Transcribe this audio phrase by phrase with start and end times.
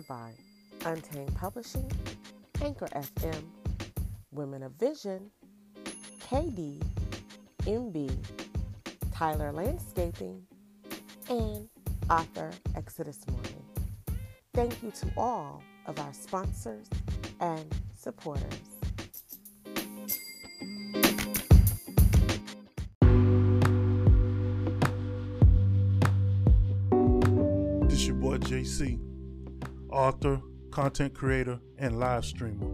[0.00, 0.06] sponsored
[0.82, 1.90] by Untamed Publishing,
[2.62, 3.42] Anchor FM,
[4.32, 5.30] Women of Vision,
[6.20, 6.82] KD,
[7.60, 8.10] MB,
[9.12, 10.42] Tyler Landscaping,
[11.28, 11.68] and
[12.08, 13.64] author Exodus Morning.
[14.54, 16.88] Thank you to all of our sponsors
[17.40, 17.64] and
[17.96, 18.44] supporters.
[27.88, 29.09] This your boy JC,
[29.92, 30.40] author,
[30.70, 32.66] content creator, and live streamer.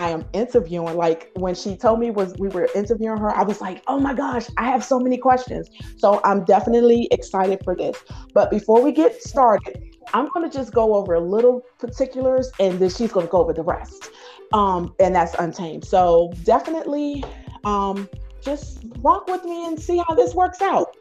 [0.00, 0.96] I am interviewing.
[0.96, 4.14] Like when she told me was we were interviewing her, I was like, oh my
[4.14, 5.70] gosh, I have so many questions.
[5.96, 8.02] So I'm definitely excited for this.
[8.32, 9.82] But before we get started,
[10.12, 13.62] I'm gonna just go over a little particulars and then she's gonna go over the
[13.62, 14.10] rest.
[14.54, 15.84] Um, and that's untamed.
[15.84, 17.22] So definitely
[17.64, 18.08] um
[18.40, 20.96] just rock with me and see how this works out.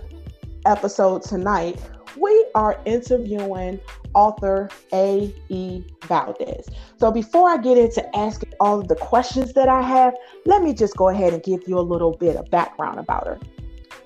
[0.66, 1.80] episode tonight,
[2.18, 3.80] we are interviewing
[4.14, 5.84] author A.E.
[6.06, 6.68] Valdez.
[6.98, 10.16] So, before I get into asking all of the questions that I have,
[10.46, 13.40] let me just go ahead and give you a little bit of background about her.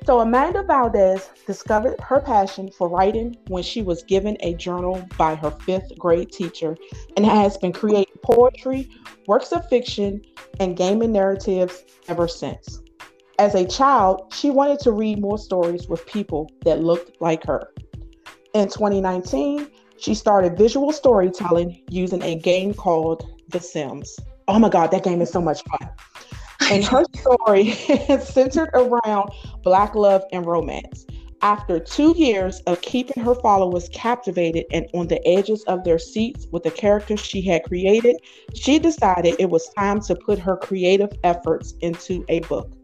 [0.06, 5.36] So, Amanda Valdez discovered her passion for writing when she was given a journal by
[5.36, 6.76] her fifth grade teacher
[7.16, 8.90] and has been creating poetry,
[9.28, 10.22] works of fiction,
[10.60, 12.82] and gaming narratives ever since.
[13.39, 17.71] As a child, she wanted to read more stories with people that looked like her.
[18.53, 19.65] In 2019,
[19.97, 24.19] she started visual storytelling using a game called The Sims.
[24.50, 25.89] Oh my God, that game is so much fun.
[26.69, 27.69] And her story
[28.09, 29.31] is centered around
[29.63, 31.06] Black love and romance.
[31.41, 36.45] After two years of keeping her followers captivated and on the edges of their seats
[36.51, 38.18] with the characters she had created,
[38.53, 42.75] she decided it was time to put her creative efforts into a book.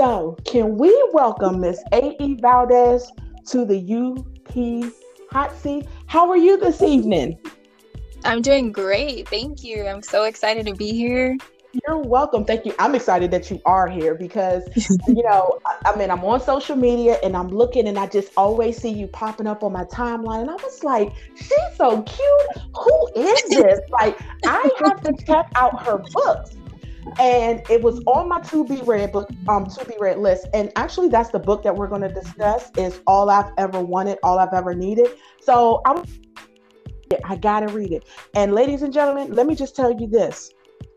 [0.00, 2.38] So, can we welcome Miss A.E.
[2.40, 3.12] Valdez
[3.48, 4.94] to the UP
[5.30, 5.86] Hot Seat?
[6.06, 7.38] How are you this evening?
[8.24, 9.28] I'm doing great.
[9.28, 9.86] Thank you.
[9.86, 11.36] I'm so excited to be here.
[11.86, 12.46] You're welcome.
[12.46, 12.74] Thank you.
[12.78, 14.62] I'm excited that you are here because,
[15.06, 18.32] you know, I, I, mean, I'm on social media and I'm looking and I just
[18.38, 20.40] always see you popping up on my timeline.
[20.40, 22.64] And I was like, she's so cute.
[22.74, 23.80] Who is this?
[23.90, 26.56] like, I have to check out her books.
[27.18, 30.46] And it was on my to be read book, um, to be read list.
[30.54, 34.18] And actually, that's the book that we're going to discuss is All I've Ever Wanted,
[34.22, 35.10] All I've Ever Needed.
[35.40, 36.02] So I
[37.10, 37.20] it.
[37.24, 38.04] I gotta read it.
[38.34, 40.52] And ladies and gentlemen, let me just tell you this: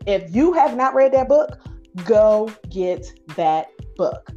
[0.06, 1.58] if you have not read that book,
[2.04, 4.30] go get that book.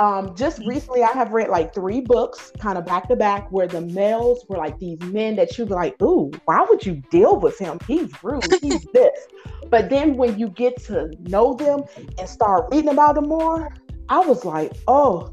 [0.00, 3.66] Um, just recently, I have read like three books, kind of back to back, where
[3.66, 7.36] the males were like these men that you'd be like, "Ooh, why would you deal
[7.40, 7.78] with him?
[7.86, 8.44] He's rude.
[8.62, 9.26] He's this."
[9.70, 11.82] But then when you get to know them
[12.18, 13.74] and start reading about them more,
[14.08, 15.32] I was like, "Oh."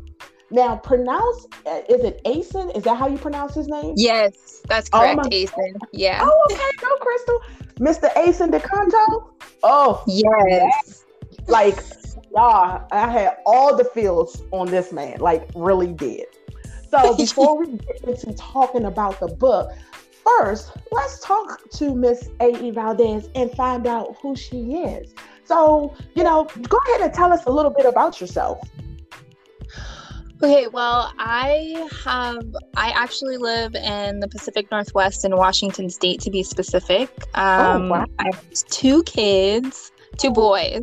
[0.51, 2.75] Now, pronounce uh, is it Asen?
[2.77, 3.93] Is that how you pronounce his name?
[3.97, 5.73] Yes, that's Oh correct, my- Asen.
[5.91, 6.19] Yeah.
[6.23, 7.41] Oh, okay, go Crystal,
[7.79, 8.13] Mr.
[8.13, 9.31] Asen DeCanto.
[9.63, 11.03] Oh, Yes.
[11.47, 11.79] like
[12.35, 16.25] y'all i had all the feels on this man like really did
[16.89, 19.71] so before we get into talking about the book
[20.23, 25.13] first let's talk to miss ae valdez and find out who she is
[25.45, 28.59] so you know go ahead and tell us a little bit about yourself
[30.43, 32.43] Okay, well, I have
[32.75, 37.09] I actually live in the Pacific Northwest in Washington State to be specific.
[37.35, 38.05] Um, wow.
[38.19, 40.81] I have two kids, two boys,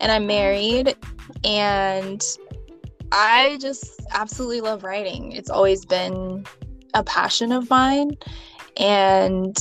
[0.00, 0.96] and I'm married
[1.44, 2.22] and
[3.12, 5.32] I just absolutely love writing.
[5.32, 6.44] It's always been
[6.94, 8.12] a passion of mine
[8.76, 9.56] and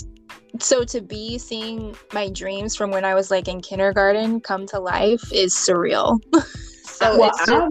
[0.60, 4.80] so to be seeing my dreams from when I was like in kindergarten come to
[4.80, 6.20] life is surreal.
[6.84, 7.70] so well it's just, i'm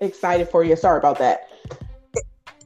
[0.00, 1.48] excited for you sorry about that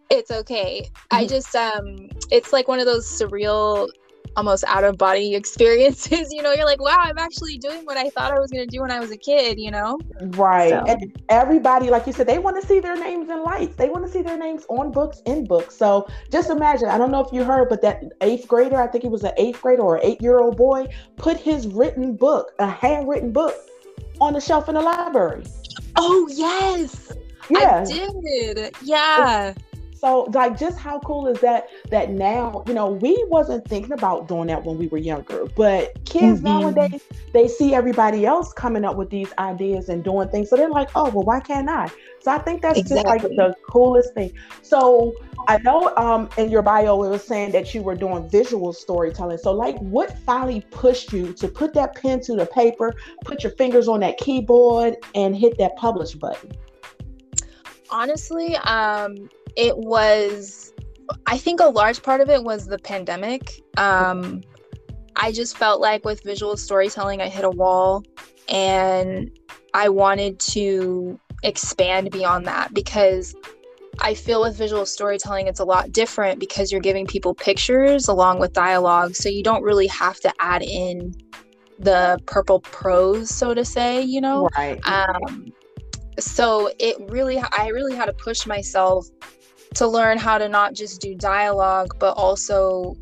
[0.08, 0.88] it's okay.
[1.10, 1.28] I Mhm.
[1.28, 3.88] just um it's like one of those surreal
[4.36, 8.10] almost out of body experiences, you know, you're like, wow, I'm actually doing what I
[8.10, 9.98] thought I was going to do when I was a kid, you know?
[10.20, 10.70] Right.
[10.70, 13.76] So- And everybody, like you said, they want to see their names in lights.
[13.76, 15.74] They want to see their names on books, in books.
[15.76, 19.02] So just imagine, I don't know if you heard, but that eighth grader, I think
[19.02, 22.66] he was an eighth grader or eight year old boy, put his written book, a
[22.66, 23.54] handwritten book,
[24.20, 25.44] on the shelf in the library.
[25.96, 27.12] Oh, yes.
[27.50, 27.84] Yeah.
[27.86, 27.92] I
[28.54, 28.74] did.
[28.82, 29.54] Yeah.
[29.98, 34.28] So like just how cool is that that now, you know, we wasn't thinking about
[34.28, 36.44] doing that when we were younger, but kids Mhm.
[36.44, 40.50] nowadays they see everybody else coming up with these ideas and doing things.
[40.50, 41.88] So they're like, "Oh, well why can't I?"
[42.20, 44.32] So I think that's just like the coolest thing.
[44.62, 45.14] So
[45.48, 49.38] I know um in your bio it was saying that you were doing visual storytelling.
[49.38, 53.52] So like what finally pushed you to put that pen to the paper, put your
[53.52, 56.52] fingers on that keyboard and hit that publish button?
[57.90, 60.72] Honestly, um it was
[61.26, 63.60] I think a large part of it was the pandemic.
[63.76, 64.42] Um
[65.16, 68.04] I just felt like with visual storytelling I hit a wall
[68.48, 69.30] and
[69.74, 73.34] I wanted to expand beyond that because
[73.98, 78.40] I feel with visual storytelling it's a lot different because you're giving people pictures along
[78.40, 81.14] with dialogue so you don't really have to add in
[81.78, 84.80] the purple prose so to say, you know Right.
[84.86, 85.52] um,
[86.18, 89.06] so it really i really had to push myself
[89.74, 92.94] to learn how to not just do dialogue but also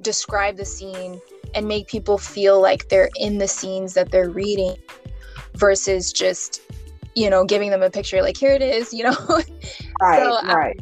[0.00, 1.20] describe the scene
[1.54, 4.76] and make people feel like they're in the scenes that they're reading
[5.54, 6.60] versus just
[7.14, 9.16] you know giving them a picture like here it is you know
[10.00, 10.80] right, so, um, right.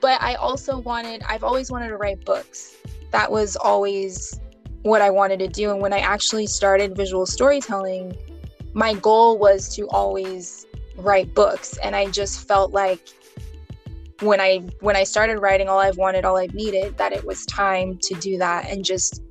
[0.00, 2.76] but I also wanted, I've always wanted to write books.
[3.10, 4.40] That was always
[4.82, 5.70] what I wanted to do.
[5.70, 8.16] And when I actually started visual storytelling,
[8.72, 10.66] my goal was to always
[10.96, 11.76] write books.
[11.78, 13.00] And I just felt like
[14.20, 17.44] when I when I started writing all I've wanted, all I've needed, that it was
[17.46, 19.22] time to do that and just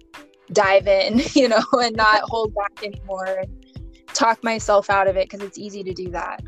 [0.51, 3.65] dive in, you know, and not hold back anymore and
[4.13, 6.41] talk myself out of it because it's easy to do that.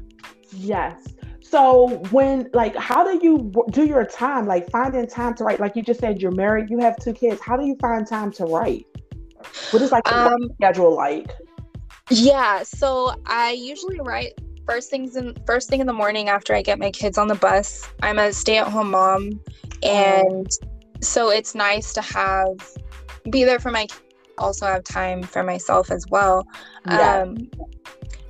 [0.51, 1.13] Yes.
[1.41, 5.75] So when like how do you do your time like finding time to write like
[5.75, 8.45] you just said you're married you have two kids how do you find time to
[8.45, 8.85] write
[9.71, 11.33] what is like Um, schedule like
[12.09, 16.61] Yeah, so I usually write first things in first thing in the morning after I
[16.61, 17.87] get my kids on the bus.
[18.01, 19.41] I'm a stay-at-home mom
[19.83, 20.49] and
[21.01, 22.55] so it's nice to have
[23.29, 24.01] be there for my kids,
[24.37, 26.45] also have time for myself as well.
[26.85, 27.49] yeah Um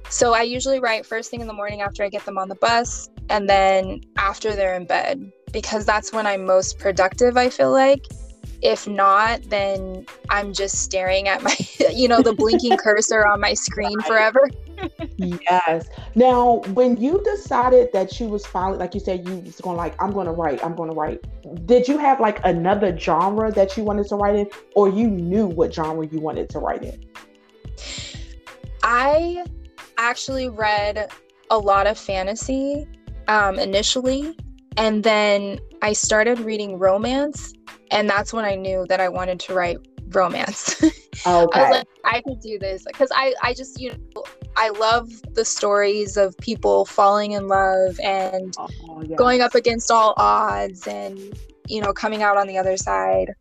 [0.09, 2.55] so I usually write first thing in the morning after I get them on the
[2.55, 7.71] bus and then after they're in bed because that's when I'm most productive, I feel
[7.71, 8.05] like.
[8.61, 11.55] If not, then I'm just staring at my,
[11.91, 14.49] you know, the blinking cursor on my screen forever.
[15.17, 15.87] yes.
[16.15, 20.01] Now when you decided that you was finally like you said you was going like
[20.01, 21.23] I'm going to write I'm going to write
[21.67, 25.45] did you have like another genre that you wanted to write in or you knew
[25.45, 27.03] what genre you wanted to write in?
[28.83, 29.45] I
[29.97, 31.11] actually read
[31.49, 32.87] a lot of fantasy
[33.27, 34.35] um, initially,
[34.77, 37.53] and then I started reading romance,
[37.89, 39.77] and that's when I knew that I wanted to write
[40.09, 40.75] romance.
[41.25, 44.23] I okay was like, I could do this because I, I just, you know,
[44.57, 49.17] I love the stories of people falling in love and Oh, yes.
[49.17, 51.19] going up against all odds and,
[51.67, 53.33] you know, coming out on the other side.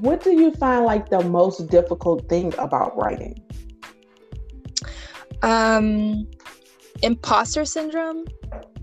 [0.00, 3.40] what do you find like the most difficult thing about writing?
[5.42, 6.26] Um,
[7.02, 8.24] imposter syndrome.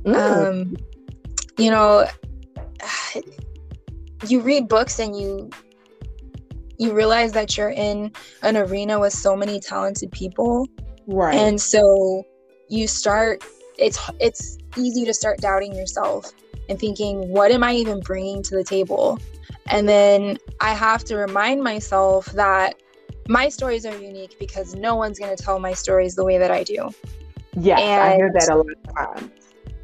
[0.03, 0.15] Mm.
[0.15, 0.77] Um,
[1.59, 2.07] you know,
[4.27, 5.49] you read books and you
[6.77, 8.11] you realize that you're in
[8.41, 10.65] an arena with so many talented people
[11.07, 11.35] right.
[11.35, 12.23] and so
[12.69, 13.43] you start
[13.77, 16.31] it's it's easy to start doubting yourself
[16.69, 19.19] and thinking what am i even bringing to the table
[19.67, 22.75] and then i have to remind myself that
[23.27, 26.51] my stories are unique because no one's going to tell my stories the way that
[26.51, 26.89] i do
[27.57, 29.38] yes, I hear that a lot of times.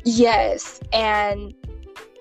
[0.06, 1.54] Yes and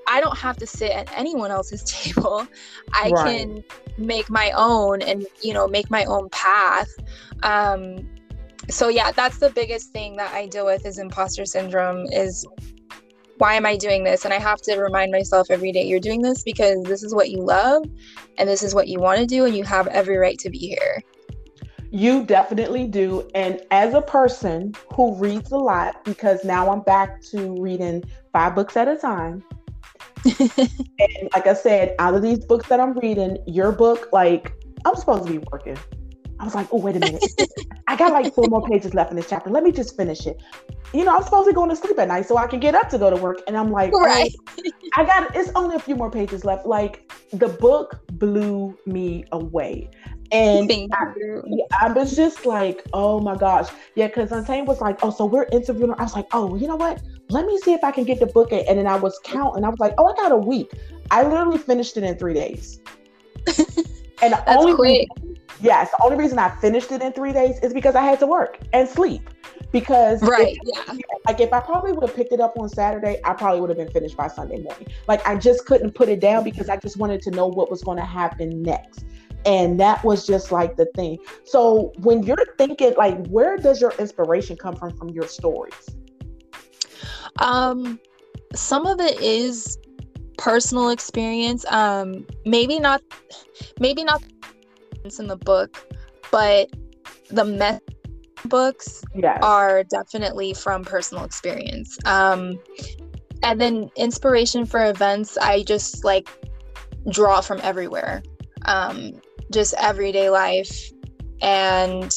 [0.07, 2.47] i don't have to sit at anyone else's table.
[2.93, 3.47] I Right.
[3.47, 3.65] can
[3.99, 6.89] make my own and you know make my own path.
[7.43, 8.09] Um
[8.71, 12.47] so yeah that's the biggest thing that i deal with is imposter syndrome is
[13.39, 14.25] why am i doing this?
[14.25, 17.31] And i have to remind myself every day you're doing this because this is what
[17.31, 17.85] you love
[18.39, 20.59] and this is what you want to do and you have every right to be
[20.59, 21.03] here
[21.95, 23.31] You definitely do.
[23.37, 28.57] And as a person who reads a lot, because now I'm back to reading five
[28.57, 29.45] books at a time.
[30.25, 34.53] and like I said, out of these books that I'm reading, your book, like,
[34.85, 35.79] I'm supposed to be working.
[36.41, 37.23] I was like, oh, wait a minute.
[37.87, 39.49] I got like four more pages left in this chapter.
[39.49, 40.43] Let me just finish it.
[40.93, 42.75] You know, I'm supposed to be going to sleep at night so I can get
[42.75, 43.43] up to go to work.
[43.47, 44.35] And I'm like, oh, right
[44.97, 46.67] I got it's only a few more pages left.
[46.67, 49.91] Like the book blew me away.
[50.45, 51.13] And I-
[51.47, 53.69] yeah, I was just like, oh my gosh.
[53.95, 55.91] Yeah, because Untamed was like, oh, so we're interviewing.
[55.91, 56.01] her.
[56.01, 57.01] I was like, oh, you know what?
[57.29, 58.51] Let me see if I can get the book.
[58.53, 58.65] in.
[58.69, 59.65] And then I was counting.
[59.65, 60.73] I was like, oh, I got a week.
[61.11, 62.81] I literally finished it in three days.
[63.47, 65.09] and the That's only quick.
[65.21, 68.19] reason, yes, the only reason I finished it in three days is because I had
[68.21, 69.31] to work and sleep.
[69.73, 70.83] Because if- right yeah
[71.27, 73.79] like if I probably would have picked it up on Saturday, I probably would have
[73.79, 74.89] been finished by Sunday morning.
[75.09, 77.83] Like I just couldn't put it down because I just wanted to know what was
[77.83, 79.05] going to happen next.
[79.47, 81.19] And that was just like the thing.
[81.45, 85.89] So when you're thinking like where does your inspiration come from from your stories?
[87.39, 88.01] Um,
[88.55, 89.79] some of it is
[90.39, 91.65] personal experience.
[91.69, 93.03] Um, maybe not,
[93.81, 94.23] maybe not
[95.19, 95.87] in the book,
[96.31, 96.71] but
[97.29, 97.83] the meth
[98.47, 99.39] books Yes.
[99.43, 101.99] are definitely from personal experience.
[102.05, 102.59] Um,
[103.43, 106.29] and then inspiration for events, I just like
[107.11, 108.23] draw from everywhere,
[108.65, 109.21] um,
[109.55, 110.93] just everyday life
[111.41, 112.13] and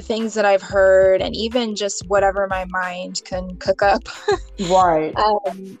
[0.00, 4.02] things that I've heard, and even just whatever my mind can cook up.
[4.68, 5.16] right.
[5.16, 5.78] um,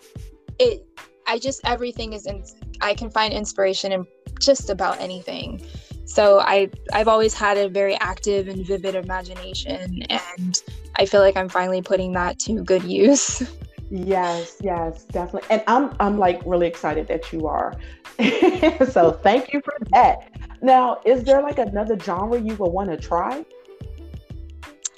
[0.58, 0.86] it,
[1.26, 2.42] I just everything is in.
[2.80, 4.06] I can find inspiration in
[4.40, 5.62] just about anything.
[6.06, 10.60] So I I've always had a very active and vivid imagination and
[10.96, 13.42] I feel like I'm finally putting that to good use.
[13.92, 15.50] Yes, yes, definitely.
[15.50, 17.74] And I'm I'm like really excited that you are.
[18.88, 20.29] so thank you for that.
[20.62, 23.44] Now, is there like another genre you would want to try?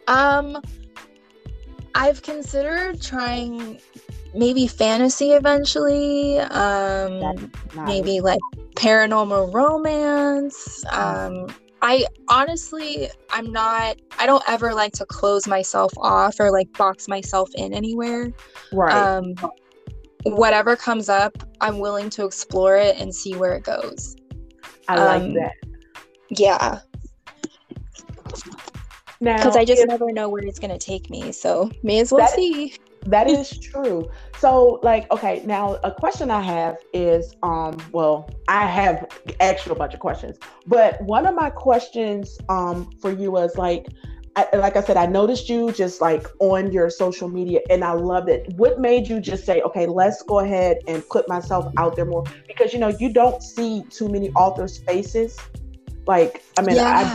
[0.06, 0.58] Um
[1.94, 3.80] I've considered trying
[4.34, 6.38] maybe fantasy eventually.
[6.40, 7.86] Um nice.
[7.86, 8.40] maybe like
[8.74, 10.84] paranormal romance.
[10.90, 11.46] Um,
[11.82, 17.08] I honestly, I'm not, I don't ever like to close myself off or like box
[17.08, 18.32] myself in anywhere.
[18.72, 18.94] right.
[18.94, 19.34] Um,
[20.24, 24.16] whatever comes up, I'm willing to explore it and see where it goes.
[24.88, 25.52] I like um, that.
[26.30, 26.80] Yeah,
[29.20, 31.30] Now, because I just if- never know where it's going to take me.
[31.32, 32.74] So may as well That- see.
[33.06, 34.08] That is true.
[34.38, 39.06] So, like, okay, now a question I have is, um, well, I have
[39.40, 43.88] actually a bunch of questions, but one of my questions, um, for you was like,
[44.34, 47.92] I, like I said, I noticed you just like on your social media, and I
[47.92, 48.52] loved it.
[48.56, 52.24] What made you just say, okay, let's go ahead and put myself out there more?
[52.46, 55.38] Because you know, you don't see too many authors' faces.
[56.06, 57.14] Like, I mean, Yeah.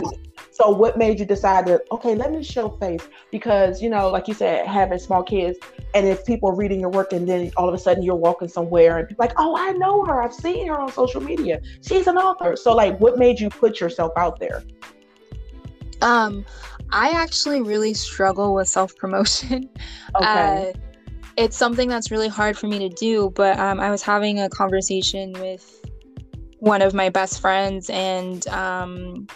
[0.50, 1.82] So, what made you decide that?
[1.92, 5.58] Okay, let me show face because you know, like you said, having small kids,
[5.94, 8.48] and if people are reading your work and then all of a sudden you're walking
[8.48, 10.22] somewhere and people like, oh, I know her.
[10.22, 11.60] I've seen her on social media.
[11.82, 12.56] She's an author.
[12.56, 14.62] So like what made you put yourself out there?
[16.02, 16.44] Um,
[16.90, 19.68] I actually really struggle with self promotion.
[20.16, 20.72] Okay.
[20.74, 20.78] Uh,
[21.36, 24.48] it's something that's really hard for me to do, but um, I was having a
[24.48, 25.86] conversation with
[26.58, 29.28] one of my best friends, and um,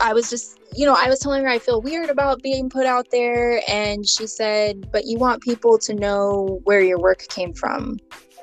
[0.00, 2.84] I was just, you know, I was telling her I feel weird about being put
[2.84, 7.54] out there, and she said, But you want people to know where your work came
[7.54, 7.96] from,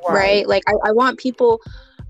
[0.09, 0.47] right?
[0.47, 1.61] Like, I, I want people,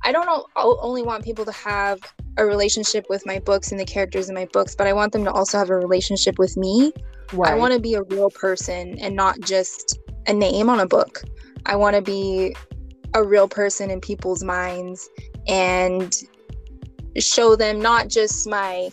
[0.06, 2.00] I don't only want people to have
[2.38, 5.23] a relationship with my books and the characters in my books, but I want them
[5.26, 6.93] to also have a relationship with me.
[7.34, 7.52] Right.
[7.52, 11.23] I want to be a real person and not just a name on a book.
[11.65, 12.56] I want to be
[13.13, 15.10] a real person in people's minds
[15.47, 16.13] and
[17.17, 18.89] show them not just my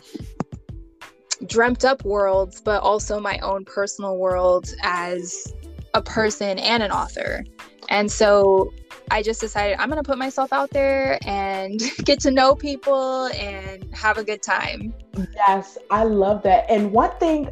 [1.47, 5.53] dreamt up worlds, but also my own personal world as
[5.93, 7.45] a person and an author.
[7.89, 8.73] And so
[9.11, 13.27] I just decided I'm going to put myself out there and get to know people
[13.27, 14.95] and have a good time.
[15.35, 16.69] Yes, I love that.
[16.71, 17.49] And one thing,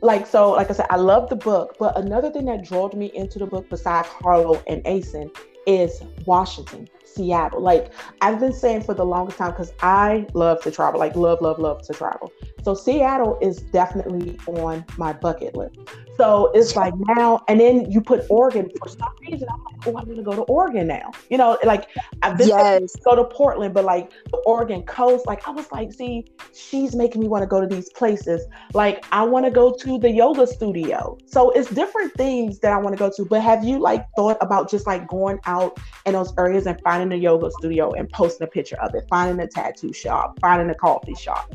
[0.00, 3.06] like, so, like I said, I love the book, but another thing that drew me
[3.14, 5.34] into the book besides Harlow and Asen
[5.66, 6.88] is Washington.
[7.14, 7.60] Seattle.
[7.60, 11.40] Like I've been saying for the longest time because I love to travel, like love,
[11.40, 12.32] love, love to travel.
[12.64, 15.76] So Seattle is definitely on my bucket list.
[16.16, 19.48] So it's like now, and then you put Oregon for some reason.
[19.50, 21.10] I'm like, oh, I'm gonna go to Oregon now.
[21.28, 21.88] You know, like
[22.22, 22.96] I've been yes.
[23.04, 26.24] go to Portland, but like the Oregon coast, like I was like, see,
[26.54, 28.46] she's making me want to go to these places.
[28.72, 31.18] Like I want to go to the yoga studio.
[31.26, 33.24] So it's different things that I want to go to.
[33.24, 37.12] But have you like thought about just like going out in those areas and finding
[37.18, 40.74] a yoga studio and posting a picture of it, finding a tattoo shop, finding a
[40.74, 41.52] coffee shop?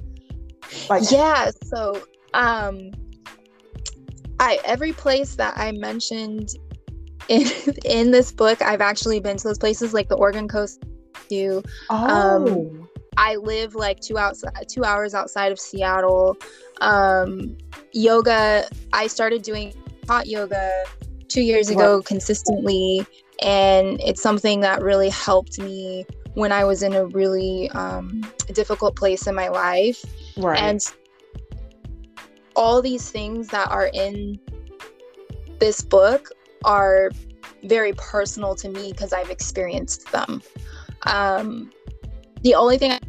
[0.90, 2.02] Like yeah, so
[2.34, 2.92] um
[4.40, 6.50] I every place that I mentioned
[7.28, 7.48] in
[7.86, 10.84] in this book, I've actually been to those places like the Oregon coast
[11.30, 11.64] too.
[11.90, 12.48] Um, oh.
[12.48, 16.38] Um, I live like two outside two hours outside of Seattle.
[16.82, 17.58] Um,
[17.92, 19.74] yoga, I started doing
[20.08, 20.86] hot yoga
[21.28, 23.06] two years ago consistently,
[23.44, 28.22] and it's something that really helped me when I was in a really um,
[28.54, 30.04] difficult place in my life.
[30.40, 30.62] Right.
[30.62, 30.82] And
[32.56, 34.40] all these things that are in
[35.60, 36.30] this book
[36.66, 37.12] are
[37.64, 40.42] very personal to me because I've experienced them.
[41.04, 41.72] Um,
[42.42, 43.00] the only thing I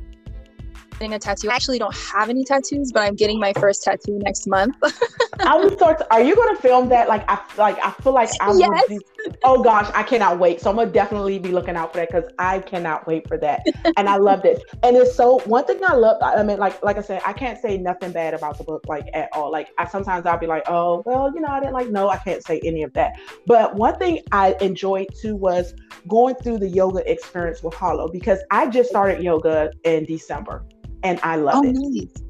[1.01, 1.49] getting a tattoo.
[1.51, 4.77] I actually don't have any tattoos, but I'm getting my first tattoo next month.
[5.41, 6.03] I was start.
[6.11, 7.09] Are you going to film that?
[7.09, 8.89] Like I like I feel like I yes.
[8.89, 9.01] Be,
[9.43, 10.61] oh gosh, I cannot wait.
[10.61, 13.61] So I'm gonna definitely be looking out for that because I cannot wait for that.
[13.97, 14.63] And I loved it.
[14.83, 16.19] And it's so one thing I love.
[16.23, 19.07] I mean, like like I said, I can't say nothing bad about the book like
[19.15, 19.51] at all.
[19.51, 21.89] Like I sometimes I'll be like, oh well, you know, I didn't like.
[21.89, 23.13] No, I can't say any of that.
[23.47, 25.75] But one thing I enjoyed too was
[26.09, 30.65] going through the yoga experience with Harlow because I just started yoga in December
[31.03, 31.75] and I love oh, it.
[31.75, 32.23] Nice.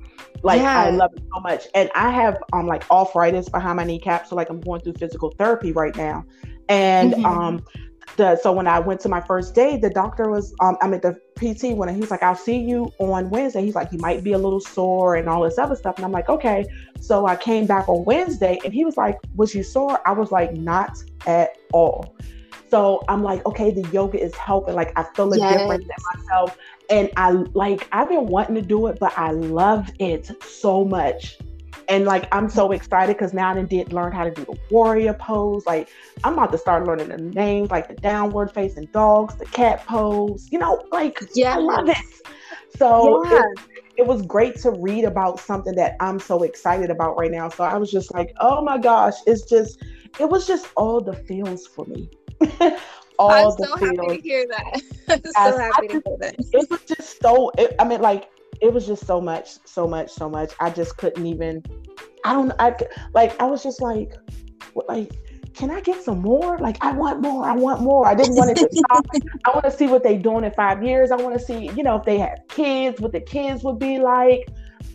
[0.43, 0.81] Like yeah.
[0.81, 1.67] I love it so much.
[1.75, 4.27] And I have um like arthritis behind my kneecap.
[4.27, 6.25] So like I'm going through physical therapy right now.
[6.69, 7.25] And mm-hmm.
[7.25, 7.65] um
[8.17, 11.01] the so when I went to my first day, the doctor was um I mean
[11.01, 13.63] the PT when he's like, I'll see you on Wednesday.
[13.63, 15.97] He's like, you might be a little sore and all this other stuff.
[15.97, 16.65] And I'm like, okay.
[17.01, 20.01] So I came back on Wednesday and he was like, Was you sore?
[20.07, 22.17] I was like, not at all.
[22.71, 24.75] So I'm like, okay, the yoga is helping.
[24.75, 25.59] Like I feel a yes.
[25.59, 26.57] difference in myself
[26.89, 31.39] and I like I've been wanting to do it, but I love it so much.
[31.89, 35.15] And like I'm so excited because now I did learn how to do the warrior
[35.15, 35.67] pose.
[35.67, 35.89] Like
[36.23, 40.49] I'm about to start learning the names, like the downward facing dogs, the cat pose.
[40.53, 41.97] You know, like yeah, I love it.
[42.77, 43.43] So yeah.
[43.43, 47.49] it, it was great to read about something that I'm so excited about right now.
[47.49, 49.83] So I was just like, oh my gosh, it's just
[50.19, 52.11] it was just all the feels for me.
[53.19, 53.99] all I'm the so feels.
[53.99, 54.83] happy to hear that.
[55.09, 56.35] I'm so happy to hear that.
[56.53, 57.51] It was just so.
[57.59, 58.29] It, I mean, like
[58.61, 60.53] it was just so much, so much, so much.
[60.61, 61.63] I just couldn't even.
[62.25, 62.53] I don't.
[62.59, 62.75] I
[63.15, 63.41] like.
[63.41, 64.13] I was just like,
[64.89, 65.13] like.
[65.53, 66.59] Can I get some more?
[66.59, 67.45] Like, I want more.
[67.45, 68.07] I want more.
[68.07, 69.05] I didn't want it to stop.
[69.45, 71.11] I want to see what they're doing in five years.
[71.11, 73.99] I want to see, you know, if they have kids, what the kids would be
[73.99, 74.49] like.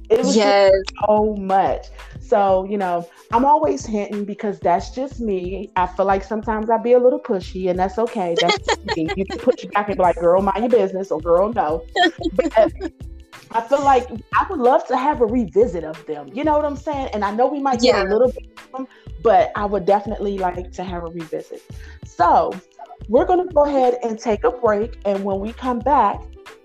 [0.09, 0.71] It was yes.
[1.05, 1.87] so much.
[2.27, 5.71] So, you know, I'm always hinting because that's just me.
[5.75, 8.35] I feel like sometimes I be a little pushy and that's okay.
[8.41, 9.09] That's me.
[9.15, 11.85] You can push back and be like, girl, mind your business or girl, no.
[12.33, 12.73] But
[13.51, 16.29] I feel like I would love to have a revisit of them.
[16.33, 17.09] You know what I'm saying?
[17.13, 18.03] And I know we might get yeah.
[18.03, 18.87] a little bit of them,
[19.21, 21.61] but I would definitely like to have a revisit.
[22.05, 22.53] So
[23.07, 24.97] we're going to go ahead and take a break.
[25.05, 26.21] And when we come back,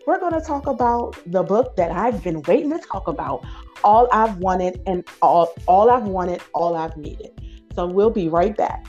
[0.06, 3.44] we're going to talk about the book that I've been waiting to talk about
[3.84, 7.30] all I've wanted and all, all I've wanted, all I've needed.
[7.74, 8.86] So we'll be right back.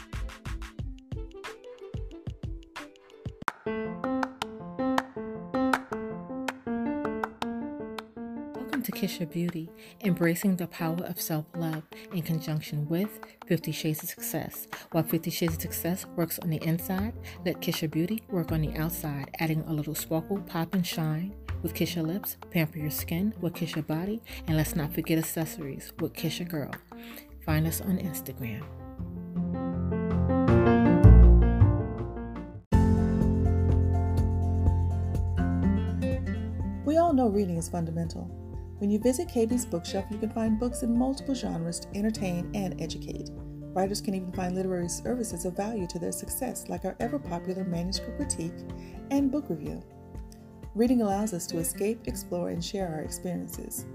[8.56, 9.70] Welcome to Kiss Your Beauty,
[10.04, 14.68] embracing the power of self love in conjunction with Fifty Shades of Success.
[14.92, 17.14] While Fifty Shades of Success works on the inside,
[17.46, 21.36] let Kiss Your Beauty work on the outside, adding a little sparkle, pop, and shine
[21.62, 25.18] with Kiss Your Lips, Pamper Your Skin with Kiss Your Body, and let's not forget
[25.18, 26.72] accessories with Kiss Your Girl.
[27.46, 28.64] Find us on Instagram.
[36.86, 38.24] We all know reading is fundamental.
[38.80, 42.82] When you visit KB's bookshelf, you can find books in multiple genres to entertain and
[42.82, 43.30] educate.
[43.74, 47.64] Writers can even find literary services of value to their success, like our ever popular
[47.64, 48.52] manuscript critique
[49.12, 49.82] and book review.
[50.74, 53.86] Reading allows us to escape, explore, and share our experiences.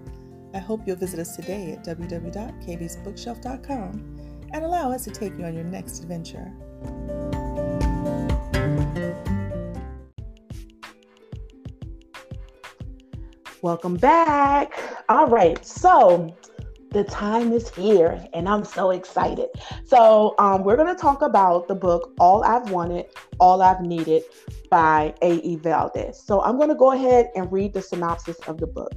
[0.52, 5.54] I hope you'll visit us today at www.kbsbookshelf.com and allow us to take you on
[5.54, 6.52] your next adventure.
[13.62, 14.78] Welcome back.
[15.08, 16.36] All right, so
[16.96, 19.48] the time is here and I'm so excited.
[19.84, 23.04] So, um, we're going to talk about the book All I've Wanted,
[23.38, 24.22] All I've Needed
[24.70, 25.56] by A.E.
[25.56, 26.18] Valdez.
[26.18, 28.94] So, I'm going to go ahead and read the synopsis of the book.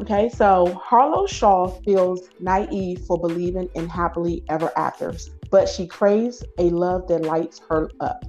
[0.00, 6.42] Okay, so Harlow Shaw feels naive for believing in happily ever afters, but she craves
[6.58, 8.24] a love that lights her up.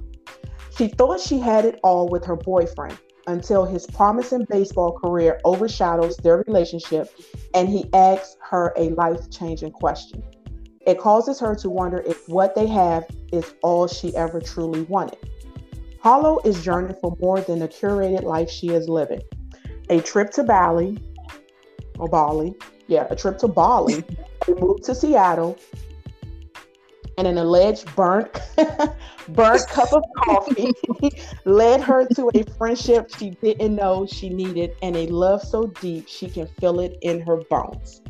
[0.76, 2.96] She thought she had it all with her boyfriend
[3.28, 7.08] until his promising baseball career overshadows their relationship
[7.54, 10.22] and he asks her a life changing question.
[10.86, 15.18] It causes her to wonder if what they have is all she ever truly wanted.
[16.00, 19.20] Harlow is yearning for more than the curated life she is living.
[19.90, 20.98] A trip to Bali,
[21.98, 22.54] or Bali,
[22.86, 24.02] yeah, a trip to Bali,
[24.48, 25.58] a move to Seattle,
[27.18, 28.40] and an alleged burnt
[29.30, 30.72] burnt cup of coffee
[31.44, 36.08] led her to a friendship she didn't know she needed and a love so deep
[36.08, 38.00] she can feel it in her bones.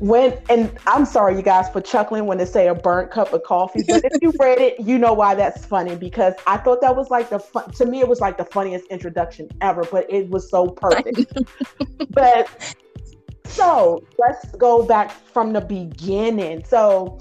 [0.00, 3.42] When and I'm sorry you guys for chuckling when they say a burnt cup of
[3.42, 6.96] coffee, but if you read it, you know why that's funny because I thought that
[6.96, 10.28] was like the fun to me it was like the funniest introduction ever, but it
[10.30, 11.32] was so perfect.
[12.10, 12.74] but
[13.44, 16.64] so let's go back from the beginning.
[16.64, 17.20] So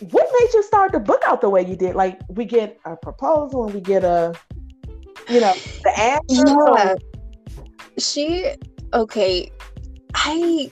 [0.00, 1.94] what made you start the book out the way you did?
[1.94, 4.34] Like we get a proposal and we get a,
[5.28, 6.44] you know, the answer.
[6.46, 6.94] Yeah.
[7.98, 8.54] She
[8.94, 9.50] okay.
[10.14, 10.70] I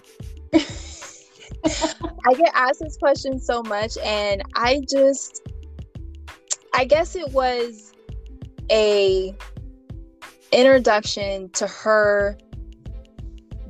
[0.55, 5.43] I get asked this question so much and I just
[6.73, 7.93] I guess it was
[8.71, 9.35] a
[10.53, 12.39] introduction to her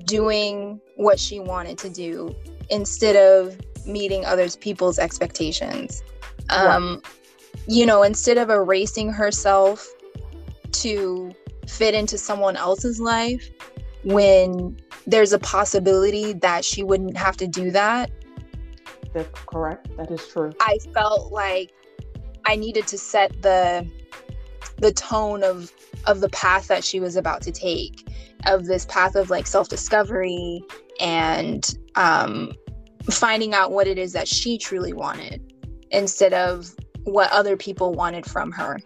[0.04, 2.34] doing what she wanted to do
[2.70, 6.02] instead of meeting others people's expectations
[6.50, 7.00] um
[7.66, 9.86] you know instead of erasing herself
[10.72, 11.32] to
[11.66, 13.50] fit into someone else's life
[14.04, 18.10] when there's a possibility that she wouldn't have to do that
[19.12, 19.88] That's correct.
[19.96, 20.52] That is true.
[20.60, 21.72] i felt like
[22.44, 23.88] i needed to set the
[24.78, 25.72] the tone of
[26.06, 28.06] of the path that she was about to take
[28.46, 30.62] of this path of like self-discovery
[31.00, 32.52] and um
[33.10, 35.52] finding out what it is that she truly wanted
[35.90, 38.78] instead of what other people wanted from her.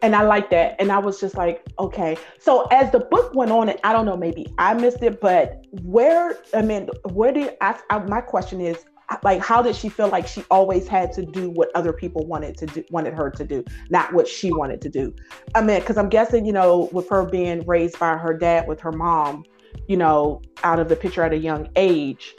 [0.00, 0.76] And I like that.
[0.78, 2.16] And I was just like, okay.
[2.38, 5.66] So as the book went on, and I don't know, maybe I missed it, but
[5.82, 8.84] where, I mean, where did I, I my question is,
[9.22, 12.56] like, how did she feel like she always had to do what other people wanted
[12.58, 15.14] to do, wanted her to do, not what she wanted to do?
[15.54, 18.80] I mean, because I'm guessing, you know, with her being raised by her dad with
[18.80, 19.44] her mom,
[19.88, 22.36] you know, out of the picture at a young age,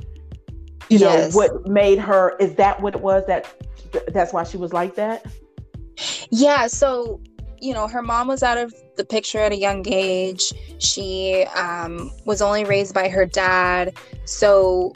[0.90, 1.34] you Yes.
[1.34, 3.46] know what made her is that what it was that
[4.14, 5.26] that's why she was like that
[6.32, 7.20] Yeah, so
[7.62, 10.54] you know, her mom was out of the picture at a young age.
[10.80, 14.94] She um, was only raised by her dad, so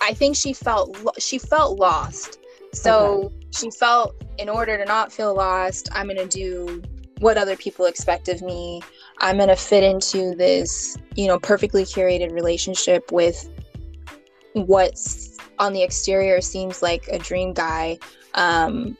[0.00, 2.38] I think she felt lo- she felt lost.
[2.72, 6.82] So she felt in order to not feel lost, I'm gonna do
[7.20, 8.82] what other people expect of me.
[9.18, 13.48] I'm gonna fit into this, you know, perfectly curated relationship with
[14.54, 17.98] what's on the exterior seems like a dream guy.
[18.34, 18.96] Um,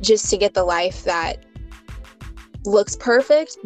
[0.00, 1.44] just to get the life that
[2.64, 3.56] looks perfect,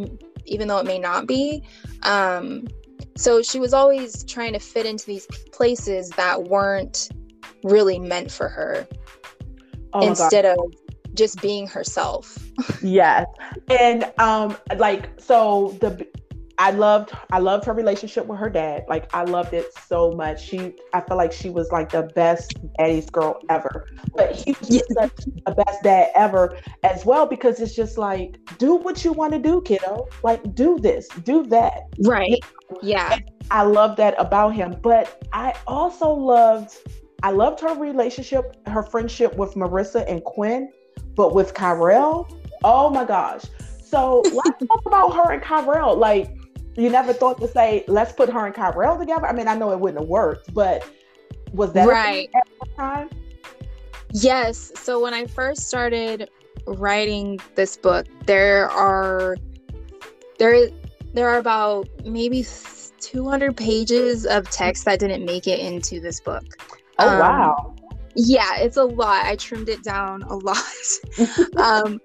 [0.45, 1.63] even though it may not be.
[2.03, 2.69] Um,
[3.17, 7.11] so she was always trying to fit into these places that weren't
[7.65, 8.87] really meant for her
[9.93, 10.09] oh God.
[10.09, 10.59] instead of
[11.15, 12.39] just being herself.
[12.83, 13.27] yes
[13.69, 16.07] and um like so the
[16.61, 20.43] i loved i loved her relationship with her dad like i loved it so much
[20.43, 24.69] she i felt like she was like the best daddy's girl ever but he was
[24.69, 29.13] just such the best dad ever as well because it's just like do what you
[29.13, 32.45] want to do kiddo like do this do that Right.
[32.83, 33.19] Yeah.
[33.51, 34.77] I love that about him.
[34.83, 36.77] But I also loved
[37.23, 40.71] I loved her relationship, her friendship with Marissa and Quinn,
[41.15, 42.31] but with Kyrell,
[42.65, 43.43] oh my gosh.
[43.85, 45.97] So let's talk about her and Kyrell.
[45.99, 46.35] Like
[46.77, 49.27] you never thought to say, let's put her and Kyrell together.
[49.27, 50.89] I mean, I know it wouldn't have worked, but
[51.53, 52.29] was that Right.
[52.35, 53.09] at time?
[54.13, 54.73] Yes.
[54.77, 56.29] So when I first started
[56.67, 59.37] writing this book, there are
[60.39, 60.69] there
[61.13, 62.45] there are about maybe
[63.01, 66.45] 200 pages of text that didn't make it into this book.
[66.99, 67.75] Oh Um, wow.
[68.15, 69.25] Yeah, it's a lot.
[69.27, 70.65] I trimmed it down a lot.
[71.57, 72.01] um,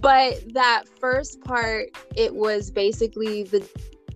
[0.00, 3.66] but that first part, it was basically the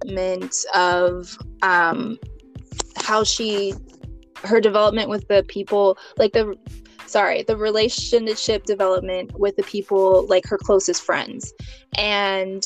[0.00, 2.18] development of um,
[2.96, 3.74] how she,
[4.44, 6.54] her development with the people, like the,
[7.06, 11.52] sorry, the relationship development with the people, like her closest friends.
[11.96, 12.64] And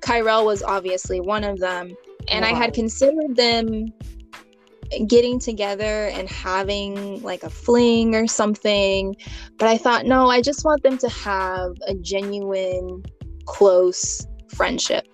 [0.00, 1.94] Kyrell was obviously one of them.
[2.28, 3.92] And I had considered them
[5.06, 9.16] getting together and having like a fling or something.
[9.58, 13.02] But I thought, no, I just want them to have a genuine,
[13.46, 15.06] close friendship.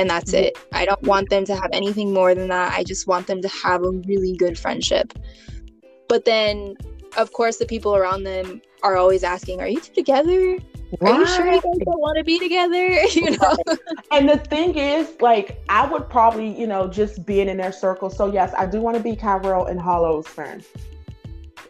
[0.00, 0.40] And that's Yeah.
[0.40, 0.58] it.
[0.72, 2.72] I don't want them to have anything more than that.
[2.72, 5.12] I just want them to have a really good friendship.
[6.08, 6.74] But then,
[7.18, 10.58] of course, the people around them are always asking, Are you two together?
[11.02, 12.88] Are you sure you guys don't want to be together?
[13.14, 13.56] you know?
[14.10, 18.08] And the thing is, like, I would probably, you know, just being in their circle.
[18.08, 20.64] So yes, I do want to be Kyrell and Harlow's friend.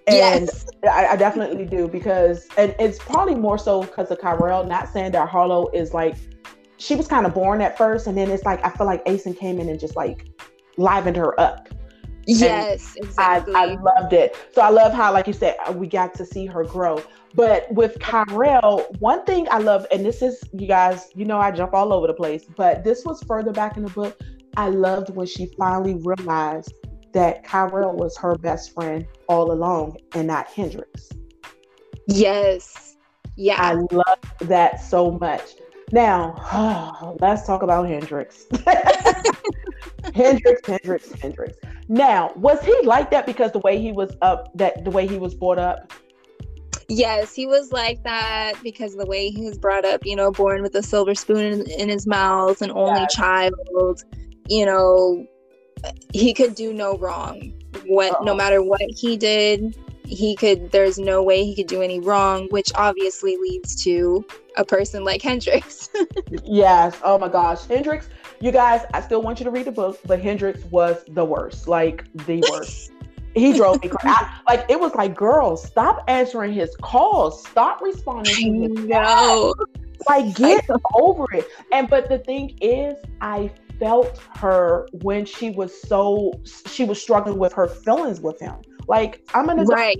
[0.06, 0.66] And yes.
[0.84, 4.66] I, I definitely do because, and it's probably more so because of Kyrell.
[4.66, 6.16] Not saying that Harlow is like,
[6.80, 9.38] she was kind of boring at first, and then it's like I feel like Asen
[9.38, 10.26] came in and just like
[10.76, 11.68] livened her up.
[12.26, 13.54] Yes, I, exactly.
[13.54, 14.36] I loved it.
[14.52, 17.02] So I love how, like you said, we got to see her grow.
[17.34, 21.50] But with Kyrell, one thing I love, and this is, you guys, you know, I
[21.50, 24.20] jump all over the place, but this was further back in the book.
[24.56, 26.72] I loved when she finally realized
[27.12, 31.08] that Kyrell was her best friend all along and not Hendrix.
[32.06, 32.96] yes.
[33.36, 33.56] Yeah.
[33.58, 35.54] I love that so much.
[35.92, 38.46] Now, let's talk about Hendrix.
[40.14, 41.58] Hendrix, Hendrix, Hendrix.
[41.88, 45.18] Now, was he like that because the way he was up, that the way he
[45.18, 45.92] was brought up?
[46.88, 50.62] Yes, he was like that because the way he was brought up, you know, born
[50.62, 53.14] with a silver spoon in, in his mouth, an only Yes.
[53.14, 54.02] child,
[54.48, 55.24] you know,
[56.12, 57.52] he could do no wrong.
[57.86, 58.36] What no Uh-uh.
[58.36, 59.76] matter what he did,
[60.10, 64.24] he could there's no way he could do any wrong, which obviously leads to
[64.56, 65.88] a person like Hendrix.
[66.44, 66.98] Yes.
[67.04, 68.08] Oh my gosh, Hendrix.
[68.40, 71.68] You guys, I still want you to read the book, but Hendrix was the worst,
[71.68, 72.92] like the worst.
[73.34, 74.16] he drove me crazy.
[74.48, 79.54] Like it was like, girls, stop answering his calls, stop responding no.
[80.08, 85.78] like get over it and but the thing is i felt her when she was
[85.82, 86.32] so
[86.66, 88.56] she was struggling with her feelings with him
[88.90, 89.96] like i'm an adult Right.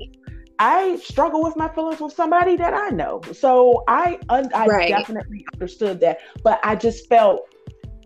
[0.58, 4.88] i struggle with my feelings with somebody that i know so i un- i Right.
[4.88, 7.48] definitely understood that but i just felt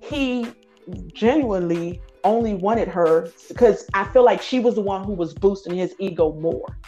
[0.02, 0.46] he
[1.12, 5.74] genuinely only wanted her because i feel like she was the one who was boosting
[5.74, 6.78] his ego more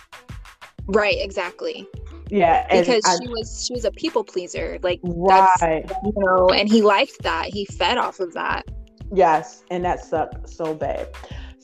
[0.89, 1.85] Right, exactly.
[2.31, 4.79] yeah Because I- she was she was a people pleaser.
[4.85, 7.47] Like that's right you know, and he liked that.
[7.49, 8.65] He fed off of that.
[9.13, 11.09] Yes, and that sucked so bad.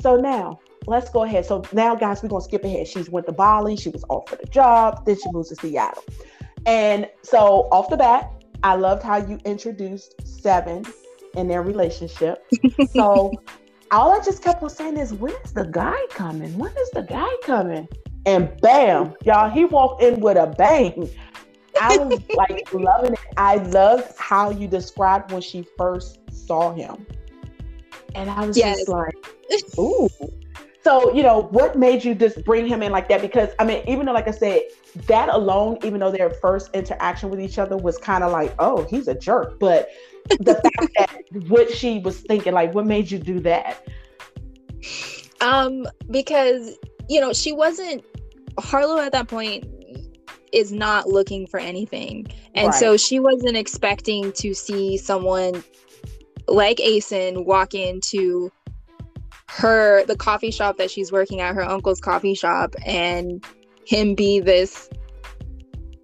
[0.01, 1.47] So now let's go ahead.
[1.47, 2.87] So now, guys, we're gonna skip ahead.
[2.89, 3.77] She's went to Bali.
[3.77, 5.05] She was offered a job.
[5.07, 6.05] Then she moves to Seattle.
[6.67, 8.31] And so off the bat,
[8.63, 10.85] I loved how you introduced Seven
[11.37, 12.45] in their relationship.
[12.95, 13.43] So
[13.91, 16.57] all I just kept on saying is, when is the guy coming?
[16.59, 17.89] When is the guy coming?
[18.27, 21.09] And bam, y'all, he walked in with a bang.
[21.81, 23.21] I was like loving it.
[23.37, 27.07] I loved how you described when she first saw him.
[28.15, 28.77] And I was Yes.
[28.77, 29.15] just like,
[29.79, 30.09] ooh.
[30.83, 33.21] So, you know, what made you just bring him in like that?
[33.21, 34.63] Because, I mean, even though, like I said,
[35.07, 38.85] that alone, even though their first interaction with each other was kind of like, oh,
[38.85, 39.61] he's a jerk.
[39.61, 39.89] But
[40.41, 43.87] the fact that what she was thinking, like, what made you do that?
[45.41, 46.77] Um, because
[47.09, 48.05] you know, she wasn't
[48.59, 49.67] Harlow at that point
[50.53, 52.27] is not looking for anything.
[52.55, 55.65] And so she wasn't expecting to see someone
[56.47, 58.51] like Asen walk into
[59.57, 63.45] her the coffee shop that she's working at, her uncle's coffee shop, and
[63.85, 64.89] him be this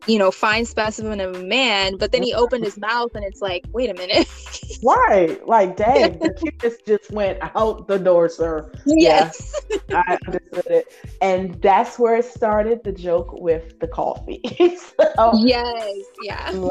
[0.08, 3.42] you know, fine specimen of a man, but then he opened his mouth and it's
[3.42, 4.26] like, wait a minute.
[4.84, 5.44] Right.
[5.44, 8.70] Like, dang, the cuteness just went out the door, sir.
[8.86, 9.52] yes.
[9.90, 10.92] I understood it.
[11.20, 14.40] And that's where it started the joke with the coffee.
[15.16, 16.04] so, Yes.
[16.22, 16.70] Yeah.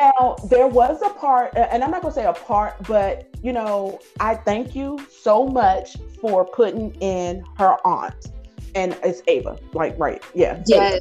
[0.00, 3.52] now, there was a part, and I'm not going to say a part, but, you
[3.52, 8.32] know, I thank you so much for putting in her aunt.
[8.74, 9.58] And it's Ava.
[9.74, 10.22] Like, right.
[10.34, 10.60] Yeah.
[10.72, 10.98] Ava.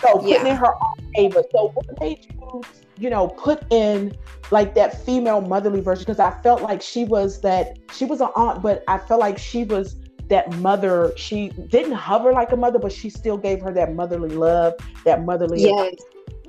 [0.00, 0.52] So putting Yeah.
[0.52, 1.44] in her aunt Ava.
[1.52, 2.62] So what made you,
[2.98, 4.16] you know, put in
[4.50, 6.02] like that female motherly version?
[6.02, 9.38] Because I felt like she was that she was an aunt, but I felt like
[9.38, 9.96] she was
[10.28, 11.12] that mother.
[11.16, 15.24] She didn't hover like a mother, but she still gave her that motherly love, that
[15.24, 15.62] motherly.
[15.62, 15.94] Yes.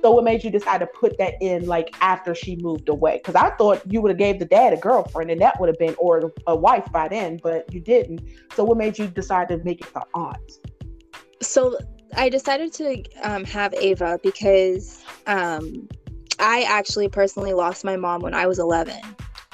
[0.02, 3.16] So what made you decide to put that in like after she moved away?
[3.16, 5.78] Because I thought you would have gave the dad a girlfriend and that would have
[5.78, 8.20] been or a wife by then, but you didn't.
[8.54, 10.52] So what made you decide to make it the aunt?
[11.42, 11.78] so
[12.16, 15.88] I decided to um, have Ava because um,
[16.38, 18.94] I actually personally lost my mom when I was 11.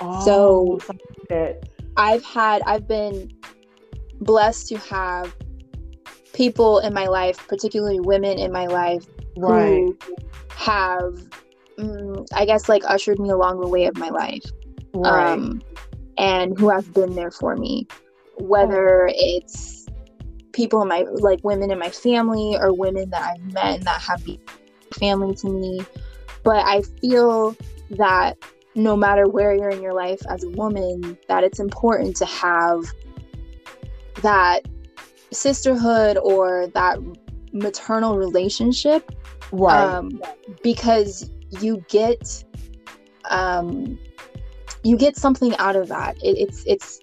[0.01, 0.95] Oh, So-
[1.97, 3.31] I've had I've been
[4.21, 5.35] blessed to have
[6.33, 9.05] people in my life, particularly women in my life
[9.37, 9.99] right, who
[10.51, 11.15] have
[11.79, 14.45] mm, I guess like ushered me along the way of my life.
[14.95, 15.63] right, um,
[16.19, 17.87] and who have been there for me,
[18.39, 19.82] whether it's
[20.53, 24.01] people in my like women in my family or women that I've met and that
[24.03, 24.41] have been
[24.99, 25.81] family to me.
[26.43, 27.57] But I feel
[27.91, 28.37] that
[28.75, 32.85] no matter where you're in your life as a woman, that it's important to have
[34.23, 34.67] that
[35.31, 36.99] sisterhood or that
[37.53, 39.13] maternal relationship
[39.53, 40.23] right, um,
[40.63, 42.45] because you get
[43.31, 43.99] um,
[44.83, 46.17] you get something out of that.
[46.23, 47.01] It, it's it's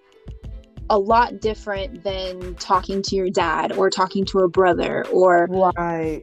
[0.89, 6.21] a lot different than talking to your dad or talking to a brother or right,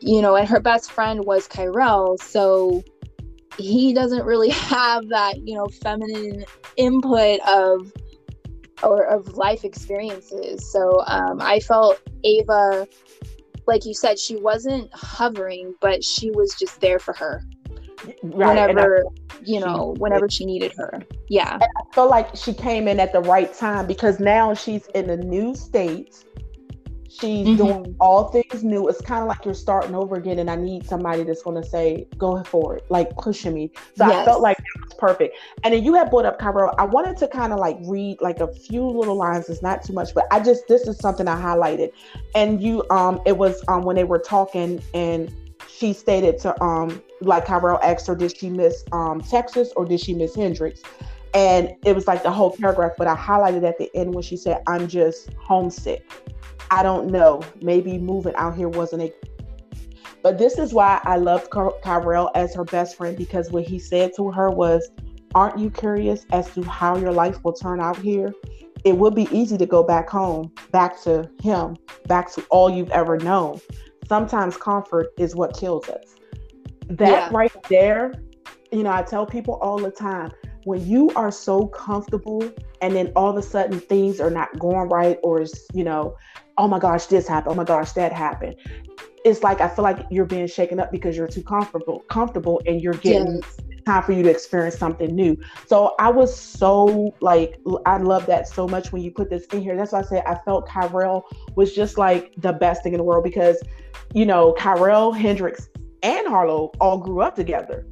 [0.00, 0.36] you know.
[0.36, 2.82] And her best friend was Kyrell, so
[3.56, 6.44] he doesn't really have that you know feminine
[6.76, 7.92] input of
[8.82, 10.70] or of life experiences.
[10.72, 12.88] So um, I felt Ava,
[13.66, 17.42] like you said, she wasn't hovering, but she was just there for her
[18.22, 18.58] right.
[18.58, 19.04] And whenever
[19.42, 21.02] you she- know whenever she needed her.
[21.28, 25.10] Yeah, I feel like she came in at the right time because now she's in
[25.10, 26.24] a new state.
[27.08, 27.56] She's Mhm.
[27.56, 28.88] doing all things new.
[28.88, 31.68] It's kind of like you're starting over again, and I need somebody that's going to
[31.68, 33.70] say, "Go for it," like pushing me.
[33.96, 35.36] So I felt like that was perfect.
[35.64, 36.72] And then you had brought up Kyrell.
[36.78, 39.48] I wanted to kind of like read like a few little lines.
[39.48, 41.90] It's not too much, but I just this is something I highlighted.
[42.36, 45.30] And you, um, it was um when they were talking, and
[45.68, 50.00] she stated to um like Kyrell asked her, did she miss um Texas or did
[50.00, 50.82] she miss Hendrix?
[51.32, 54.36] And it was like the whole paragraph, but I highlighted at the end when she
[54.36, 56.10] said, I'm just homesick.
[56.70, 57.42] I don't know.
[57.62, 59.12] Maybe moving out here wasn't a.
[60.22, 63.78] But this is why I loved Ky- Kyrell as her best friend because what he
[63.78, 64.90] said to her was,
[65.34, 68.34] Aren't you curious as to how your life will turn out here?
[68.84, 72.90] It would be easy to go back home, back to him, back to all you've
[72.90, 73.60] ever known.
[74.08, 76.16] Sometimes comfort is what kills us.
[76.90, 77.30] That Yeah.
[77.30, 78.22] right there,
[78.72, 80.32] you know, I tell people all the time
[80.64, 82.42] when you are so comfortable
[82.80, 86.16] and then all of a sudden things are not going right or is you know
[86.58, 88.56] oh my gosh this happened oh my gosh that happened
[89.24, 92.80] it's like i feel like you're being shaken up because you're too comfortable comfortable and
[92.82, 93.56] you're getting Yes.
[93.86, 95.36] time for you to experience something new
[95.66, 99.62] so i was so like I love that so much when you put this in
[99.62, 101.22] here that's why i said i felt kyrell
[101.56, 103.62] was just like the best thing in the world because
[104.12, 105.68] you know kyrell hendrix
[106.02, 107.86] and harlow all grew up together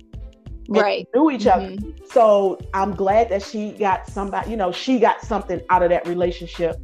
[0.68, 1.08] right.
[1.14, 2.12] knew each other Mhm.
[2.12, 6.06] so I'm glad that she got somebody, you know, she got something out of that
[6.06, 6.76] relationship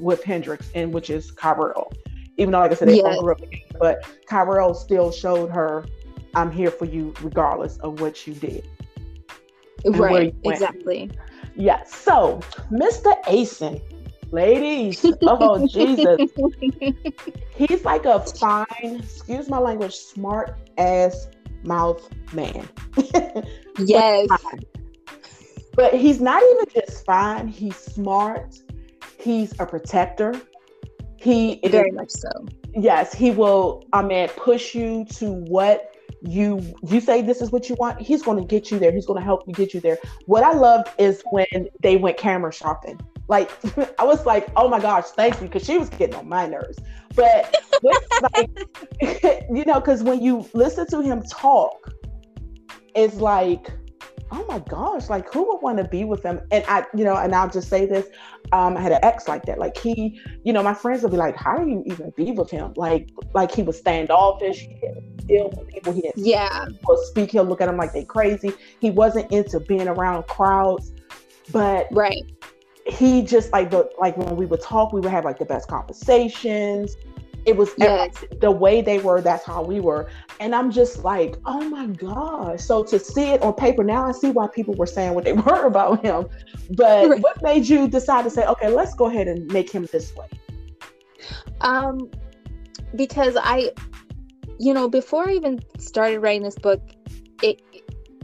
[0.00, 1.92] with Hendrix, and which is Kyrell.
[2.38, 3.04] Even though, like I said, they Yes.
[3.04, 5.84] all grew up together, but Kyrell still showed her,
[6.34, 8.64] "I'm here for you, regardless of what you did."
[9.84, 10.34] Right.
[10.42, 10.50] you.
[10.50, 11.10] Exactly.
[11.56, 11.94] Yes.
[11.94, 13.12] So, Mr.
[13.24, 13.80] Asen,
[14.32, 16.20] ladies, oh Jesus,
[17.54, 21.28] he's like a fine, excuse my language, smart ass
[21.62, 22.68] mouth man.
[23.78, 24.28] yes.
[25.74, 28.58] But he's not even just fine, he's smart,
[29.18, 30.40] he's a protector.
[31.16, 32.28] He is, Very much so.
[32.74, 37.68] yes, he will, I mean, push you to what you you say this is what
[37.68, 39.98] you want, he's gonna get you there, he's gonna help you get you there.
[40.26, 43.00] What I loved is when they went camera shopping.
[43.28, 43.50] Like
[43.98, 46.78] I was like, oh my gosh, thank you, because she was getting on my nerves.
[47.14, 47.54] But
[48.34, 48.50] like,
[49.50, 51.92] you know, because when you listen to him talk,
[52.94, 53.70] it's like,
[54.30, 56.40] oh my gosh, like who would want to be with him?
[56.50, 58.06] And I, you know, and I'll just say this,
[58.52, 59.58] um, I had an ex like that.
[59.58, 62.50] Like he, you know, my friends would be like, how do you even be with
[62.50, 62.72] him?
[62.76, 64.80] Like, like he was standoffish, he
[65.26, 66.66] deal with people, he Yeah.
[67.10, 68.52] speak, he'll look at them like they crazy.
[68.80, 70.92] He wasn't into being around crowds,
[71.50, 72.22] but Right.
[72.86, 75.68] He just like the like when we would talk, we would have like the best
[75.68, 76.96] conversations.
[77.44, 78.24] It was Yes.
[78.40, 80.08] the way they were, that's how we were.
[80.38, 82.60] And I'm just like, oh my gosh.
[82.62, 85.32] So to see it on paper, now I see why people were saying what they
[85.48, 86.26] were about him.
[86.70, 87.20] But Right.
[87.20, 90.26] what made you decide to say, okay, let's go ahead and make him this way?
[91.60, 92.10] Um,
[92.94, 93.72] because I,
[94.58, 96.80] you know, before I even started writing this book,
[97.42, 97.60] it,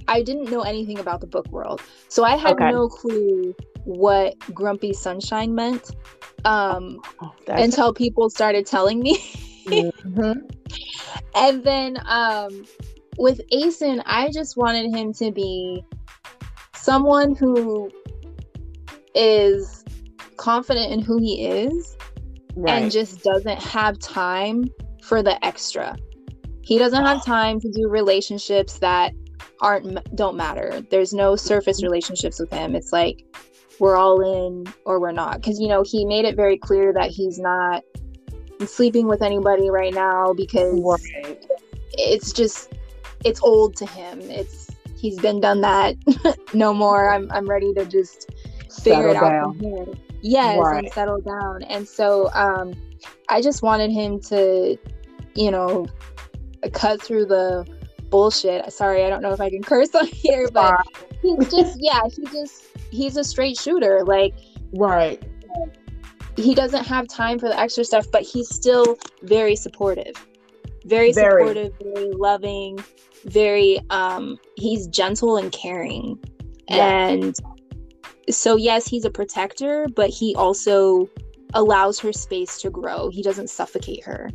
[0.09, 2.71] I didn't know anything about the book world, so I had Okay.
[2.71, 3.55] no clue
[3.85, 5.91] what grumpy sunshine meant.
[6.45, 9.19] Um, Oh, until people started telling me.
[9.67, 10.51] Mhm.
[11.35, 12.65] and then um
[13.19, 15.85] with Asen, I just wanted him to be
[16.75, 17.91] someone who
[19.15, 19.85] is
[20.37, 21.97] confident in who he is
[22.55, 22.83] right.
[22.83, 24.65] and just doesn't have time
[25.03, 25.97] for the extra.
[26.63, 29.13] He doesn't have time to do relationships that
[29.61, 30.83] aren't don't matter.
[30.91, 32.77] There's no surface relationships with him.
[32.77, 33.25] It's like
[33.81, 35.35] we're all in or we're not.
[35.37, 37.83] Because you know he made it very clear that he's not
[38.67, 40.81] sleeping with anybody right now because
[41.25, 41.45] Right.
[41.93, 42.73] it's just
[43.25, 44.21] it's old to him.
[44.23, 44.69] It's
[44.99, 45.95] he's been done that.
[46.55, 47.11] no more.
[47.11, 48.31] I'm I'm ready to just
[48.83, 49.59] figure Settle it out down.
[49.59, 49.85] from here.
[50.23, 50.85] Yes, Right.
[50.85, 51.63] and settle down.
[51.65, 52.73] And so um
[53.29, 54.77] I just wanted him to,
[55.35, 55.87] you know,
[56.73, 57.65] cut through the
[58.11, 58.73] bullshit.
[58.73, 60.75] Sorry, I don't know if I can curse on here, but
[61.37, 64.05] he's just yeah, he just he's a straight shooter.
[64.05, 64.35] Like
[64.75, 65.23] Right.
[66.37, 70.15] he doesn't have time for the extra stuff, but he's still very supportive.
[70.85, 71.43] Very, Very.
[71.43, 72.79] supportive, very loving,
[73.25, 76.19] very um he's gentle and caring.
[76.69, 77.09] Yeah.
[77.09, 77.37] And
[78.31, 81.09] so yes, he's a protector, but he also
[81.55, 83.09] allows her space to grow.
[83.09, 84.31] He doesn't suffocate her.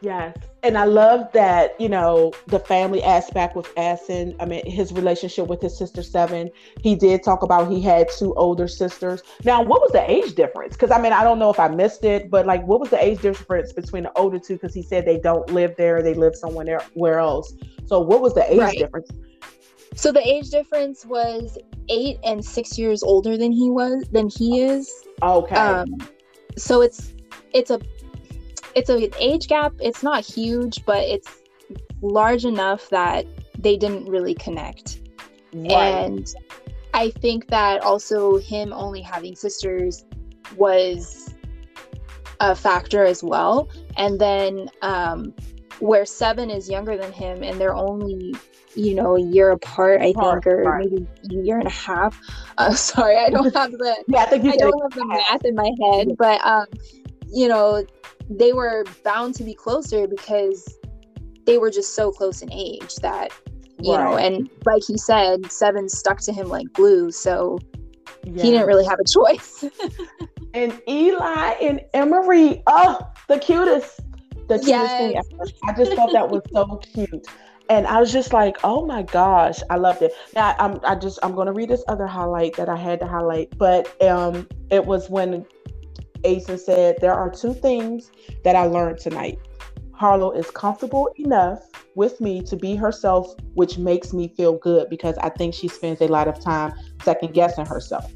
[0.00, 0.36] Yes.
[0.62, 4.36] And I love that, you know, the family aspect with Asen.
[4.40, 6.50] I mean, his relationship with his sister Seven.
[6.82, 9.22] He did talk about he had two older sisters.
[9.44, 10.74] Now, what was the age difference?
[10.74, 13.02] Because I mean, I don't know if I missed it, but like, what was the
[13.02, 14.54] age difference between the older two?
[14.54, 17.52] Because he said they don't live there, they live somewhere where else.
[17.86, 18.78] So, what was the age Right.
[18.78, 19.10] difference?
[19.94, 21.56] So the age difference was
[21.88, 24.92] eight and six years older than he was than he is.
[25.22, 25.54] Okay.
[25.56, 25.86] um
[26.58, 27.14] so it's
[27.54, 27.80] it's a
[28.76, 29.72] it's a age gap.
[29.80, 31.42] It's not huge but it's
[32.02, 33.26] large enough that
[33.58, 35.00] they didn't really connect.
[35.54, 35.72] Right.
[35.72, 36.34] and
[36.92, 40.04] i think that also him only having sisters
[40.56, 41.34] was
[42.40, 43.70] a factor as well.
[43.96, 45.32] And then um
[45.78, 48.34] where seven is younger than him and they're only
[48.74, 52.20] you know a year apart i Apart, think or maybe a year and a half.
[52.58, 55.70] Uh, sorry i don't have the yeah, I I don't have the math in my
[55.82, 56.66] head, but um,
[57.32, 57.84] you know,
[58.28, 60.78] they were bound to be closer because
[61.46, 63.32] they were just so close in age that
[63.78, 67.58] you know, and like he said, seven stuck to him like glue, so
[68.24, 69.64] he didn't really have a choice.
[70.54, 72.98] and Eli and Emery, oh,
[73.28, 74.00] the cutest,
[74.48, 75.50] the cutest thing ever.
[75.64, 77.26] I just thought that was so cute.
[77.68, 80.12] And I was just like, oh my gosh, I loved it.
[80.34, 83.56] Now I'm I just I'm gonna read this other highlight that I had to highlight,
[83.58, 85.44] but um it was when
[86.24, 88.10] Asen said there are two things
[88.44, 89.38] that I learned tonight.
[89.92, 95.16] Harlow is comfortable enough with me to be herself, which makes me feel good because
[95.18, 98.12] I think she spends a lot of time second guessing herself.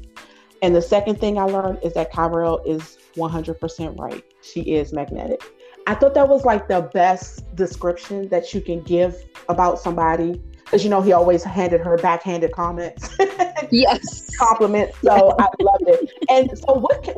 [0.61, 4.23] And the second thing I learned is that Kyrell is 100% right.
[4.43, 5.41] She is magnetic.
[5.87, 9.15] I thought that was like the best description that you can give
[9.49, 10.39] about somebody.
[10.71, 13.13] Because you know, he always handed her backhanded comments,
[13.71, 14.33] yes.
[14.37, 14.97] compliments.
[15.03, 16.13] So I loved it.
[16.29, 17.03] And so, what?
[17.03, 17.15] Can,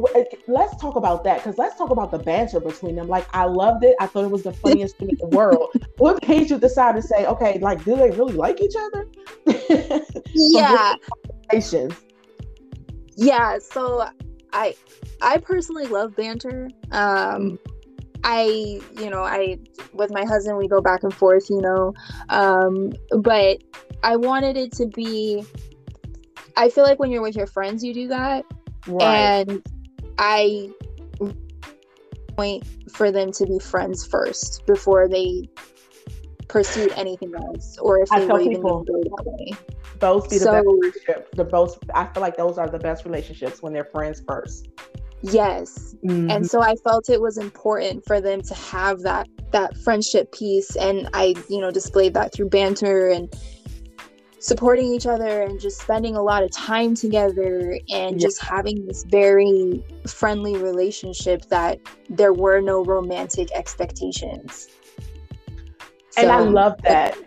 [0.48, 3.08] let's talk about that because let's talk about the banter between them.
[3.08, 3.96] Like, I loved it.
[4.00, 5.70] I thought it was the funniest thing in the world.
[5.98, 9.08] What made you decide to say, okay, like, do they really like each other?
[10.36, 10.96] Yeah.
[13.16, 14.08] Yeah so
[14.54, 14.76] i
[15.22, 17.60] i personally love banter um
[18.24, 19.58] i you know i
[19.94, 21.94] with my husband we go back and forth you know
[22.30, 23.58] um but
[24.04, 25.44] i wanted it to be
[26.56, 28.46] i feel like when you're with your friends you do that.
[29.00, 29.62] And
[30.18, 30.70] i
[32.36, 35.48] point for them to be friends first before they
[36.48, 39.52] pursued anything else or if I they were even going go that way
[40.00, 40.66] those be the So- best
[41.06, 41.30] friendships.
[41.36, 44.68] The most I feel like those are the best relationships when they're friends 1st
[45.24, 45.96] yes.
[46.04, 46.44] And mm-hmm.
[46.44, 50.76] so i felt it was important for them to have that that friendship piece.
[50.76, 53.34] And i you know displayed that through banter and
[54.40, 58.28] supporting each other and just spending a lot of time together and Yeah.
[58.28, 64.68] just having this very friendly relationship that there were no romantic expectations.
[66.18, 67.18] And I love that.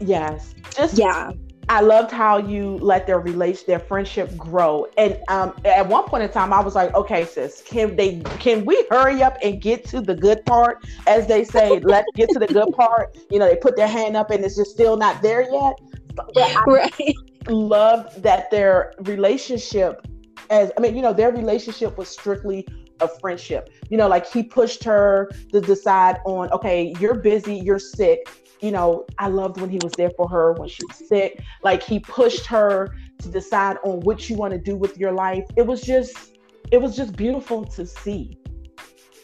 [0.00, 1.32] Yes, just yeah
[1.68, 4.86] I loved how you let their relation, their friendship grow.
[4.98, 8.64] And um, at one point in time, I was like, okay, sis, can they, can
[8.64, 10.84] we hurry up and get to the good part?
[11.06, 13.16] As they say, let's get to the good part.
[13.30, 15.80] You know, they put their hand up and it's just still not there yet.
[16.14, 17.14] But I right
[17.48, 20.06] loved that their relationship
[20.50, 22.66] as I mean, you know, their relationship was strictly
[23.00, 23.70] a friendship.
[23.90, 28.30] You know, like he pushed her to decide on, okay, you're busy, you're sick.
[28.60, 31.42] You know, I loved when he was there for her when she was sick.
[31.62, 35.44] Like he pushed her to decide on what you want to do with your life.
[35.56, 36.36] It was just
[36.70, 38.36] it was just beautiful to see.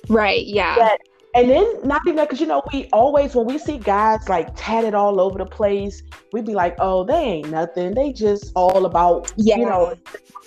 [0.08, 0.98] right yeah That-
[1.34, 4.48] And then not even that, because you know, we always when we see guys like
[4.56, 6.02] tatted all over the place,
[6.32, 7.94] we'd be like, oh, they ain't nothing.
[7.94, 9.94] They just all about yeah you know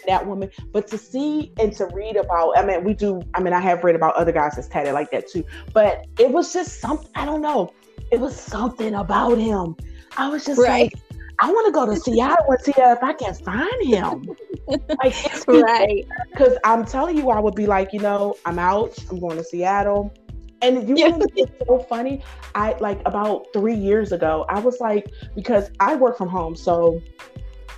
[0.08, 0.50] that woman.
[0.74, 3.22] But to see and to read about, I mean, we do.
[3.34, 5.46] I mean, I have read about other guys that's tatted like that too.
[5.74, 7.10] But it was just something.
[7.16, 7.72] I don't know.
[8.12, 9.76] It was something about him.
[10.18, 10.94] I was just Right.
[10.94, 14.30] like, I want to go to Seattle and see if I can find him.
[15.04, 15.16] like,
[15.48, 16.06] right.
[16.32, 18.98] Because I'm telling you, I would be like, you know, I'm out.
[19.10, 20.14] I'm going to Seattle.
[20.62, 22.24] And you know it's so funny?
[22.56, 26.56] I like about three years ago, I was like, because I work from home.
[26.56, 27.02] So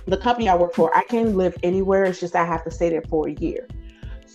[0.06, 2.04] the company I work for, I can live anywhere.
[2.04, 3.66] It's just I have to stay there for a year.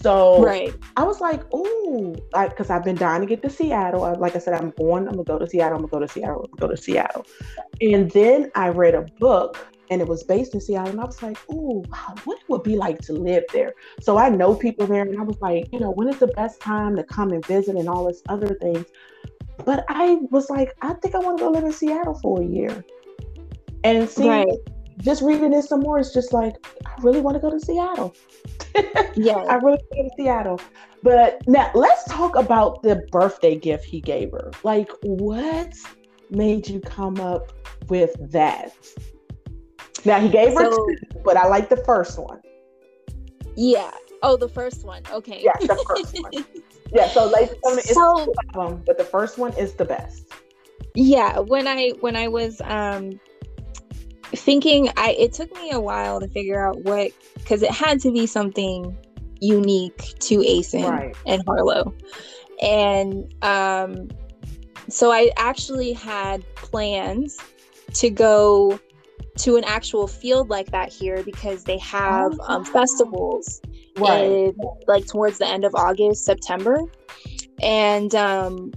[0.02, 0.74] So right.
[0.97, 4.04] I was like, ooh, because I've been dying to get to Seattle.
[4.04, 6.08] I, like I said, I'm going, I'm gonna go to Seattle, I'm gonna go to
[6.08, 7.26] Seattle, go to Seattle.
[7.82, 10.91] And then I read a book and it was based in Seattle.
[10.91, 13.74] And I was like, ooh, wow, what it would be like to live there.
[13.99, 16.62] So I know people there, and I was like, you know, when is the best
[16.62, 18.86] time to come and visit and all this other things.
[19.66, 22.45] But I was like, I think I want to go live in Seattle for a
[22.45, 22.84] year.
[23.84, 24.47] And see, right.
[25.02, 28.16] Just reading this some more, it's just like, I really want to go to Seattle.
[29.16, 29.36] yeah.
[29.49, 30.62] I really want to go to Seattle.
[31.04, 34.52] But now let's talk about the birthday gift he gave her.
[34.64, 35.74] Like, what
[36.30, 37.52] made you come up
[37.89, 38.74] with that?
[40.06, 42.41] Now he gave her so, two, but I like the first one.
[43.56, 43.91] Yeah.
[44.24, 45.04] Oh, the first one.
[45.12, 45.41] Okay.
[45.43, 46.45] Yeah, the first one.
[46.93, 47.08] yeah.
[47.10, 47.52] So like,
[47.84, 50.32] so, um, but the first one is the best.
[50.93, 51.39] Yeah.
[51.39, 53.20] When I when I was um
[54.36, 58.12] thinking, I it took me a while to figure out what because it had to
[58.12, 58.98] be something
[59.40, 61.16] unique to Asen right.
[61.26, 61.94] and Harlow,
[62.62, 64.10] and um,
[64.90, 67.40] so I actually had plans
[67.94, 68.80] to go
[69.38, 73.62] to an actual field like that here because they have oh, um, festivals
[73.98, 74.24] right.
[74.24, 74.56] in,
[74.88, 76.82] like towards the end of August, September.
[77.62, 78.74] And um,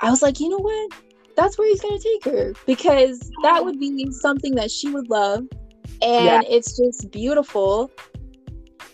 [0.00, 0.92] I was like, you know what?
[1.38, 5.08] That's where he's going to take her because that would be something that she would
[5.08, 5.44] love.
[6.02, 6.42] And yeah.
[6.48, 7.92] it's just beautiful.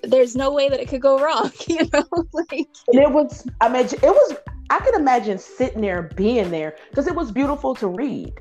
[0.03, 2.05] There's no way that it could go wrong, you know?
[2.34, 4.36] like, and it was, I mean, it was,
[4.68, 8.34] I could imagine sitting there, being there because it was beautiful to read.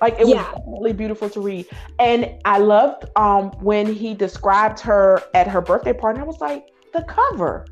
[0.00, 0.50] Like it yeah.
[0.52, 1.66] was really beautiful to read.
[1.98, 6.20] And I loved um when he described her at her birthday party.
[6.20, 7.66] I was like, the cover.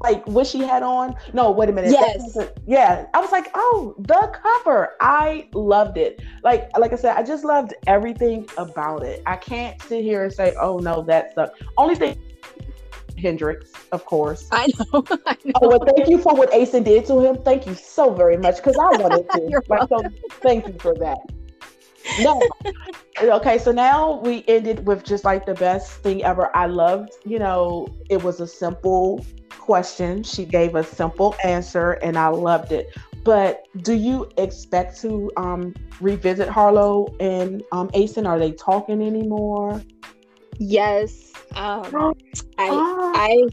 [0.00, 1.14] Like what she had on.
[1.32, 1.90] No, wait a minute.
[1.90, 2.36] Yes.
[2.66, 3.06] Yeah.
[3.14, 4.94] I was like, oh, the cover.
[5.00, 6.20] I loved it.
[6.42, 9.22] Like, like I said, I just loved everything about it.
[9.26, 11.62] I can't sit here and say, oh no, that sucked.
[11.76, 12.18] Only thing
[13.18, 14.48] Hendrix, of course.
[14.52, 15.04] I know.
[15.26, 15.52] I know.
[15.56, 17.42] Oh, well, thank you for what Asen did to him.
[17.42, 19.62] Thank you so very much because I wanted to.
[19.68, 20.02] like, so
[20.42, 21.18] thank you for that.
[22.20, 22.40] No.
[23.22, 26.54] okay, so now we ended with just like the best thing ever.
[26.56, 29.24] I loved, you know, it was a simple
[29.66, 30.22] question.
[30.22, 32.96] She gave a simple answer and I loved it.
[33.24, 38.26] But do you expect to um, revisit Harlow and um, Asen?
[38.26, 39.82] Are they talking anymore?
[40.58, 41.32] Yes.
[41.56, 42.14] Um,
[42.56, 43.12] I, ah.
[43.16, 43.48] I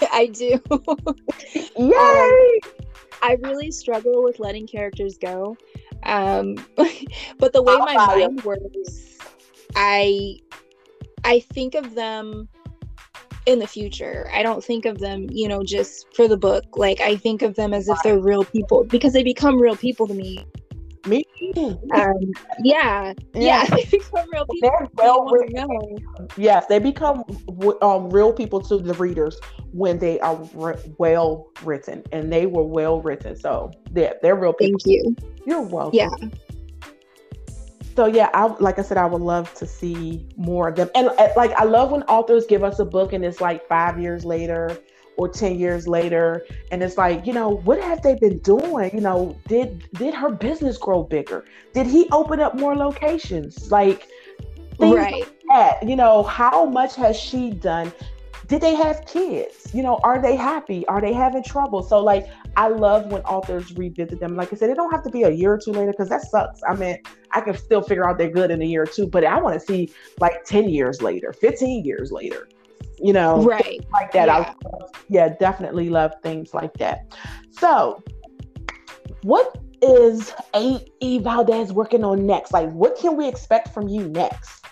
[0.12, 0.60] I do.
[1.76, 2.60] Yay!
[2.64, 2.72] Um,
[3.20, 5.56] I really struggle with letting characters go.
[6.04, 6.54] Um,
[7.38, 9.18] but the way my mind works,
[9.74, 10.38] I
[11.24, 12.48] I think of them
[13.48, 14.28] in the future.
[14.32, 16.64] I don't think of them, you know, just for the book.
[16.76, 20.06] Like I think of them as if they're real people because they become real people
[20.06, 20.46] to me.
[21.06, 21.24] Me
[21.94, 22.32] um,
[22.62, 24.70] yeah, yeah, they become real people.
[24.78, 25.96] They're well written.
[26.36, 27.24] Yes, they become
[27.80, 29.40] um, real people to the readers
[29.72, 33.34] when they are re- well written, and they were well written.
[33.34, 34.78] So yeah, they're real people.
[34.84, 35.16] Thank you.
[35.46, 35.96] You're welcome.
[35.96, 36.08] Yeah.
[37.98, 41.08] So yeah, I like I said, I would love to see more of them, and
[41.08, 44.24] uh, like I love when authors give us a book and it's like five years
[44.24, 44.78] later
[45.16, 46.46] or 10 years later.
[46.70, 48.92] And it's like you know what have they been doing?
[48.94, 51.44] You know did did her business grow bigger?
[51.74, 53.72] Did he open up more locations?
[53.72, 54.06] Like
[54.78, 55.14] right.
[55.14, 55.82] like that.
[55.82, 57.92] You know how much has she done?
[58.46, 59.74] Did they have kids?
[59.74, 60.86] You know are they happy?
[60.86, 61.82] Are they having trouble?
[61.82, 62.28] So like
[62.58, 65.30] i love when authors revisit them like i said it don't have to be a
[65.30, 66.98] year or two later because that sucks i mean
[67.32, 69.58] i can still figure out they're good in a year or two but i want
[69.58, 69.90] to see
[70.20, 72.48] like 10 years later 15 years later
[73.00, 74.26] you know, right like that.
[74.26, 74.36] Yeah.
[74.36, 74.38] I
[74.68, 77.14] love, yeah, definitely love things like that.
[77.50, 78.02] So,
[79.22, 80.84] what is A.
[81.00, 81.18] E.
[81.18, 82.52] Valdez working on next?
[82.52, 84.64] Like, what can we expect from you next?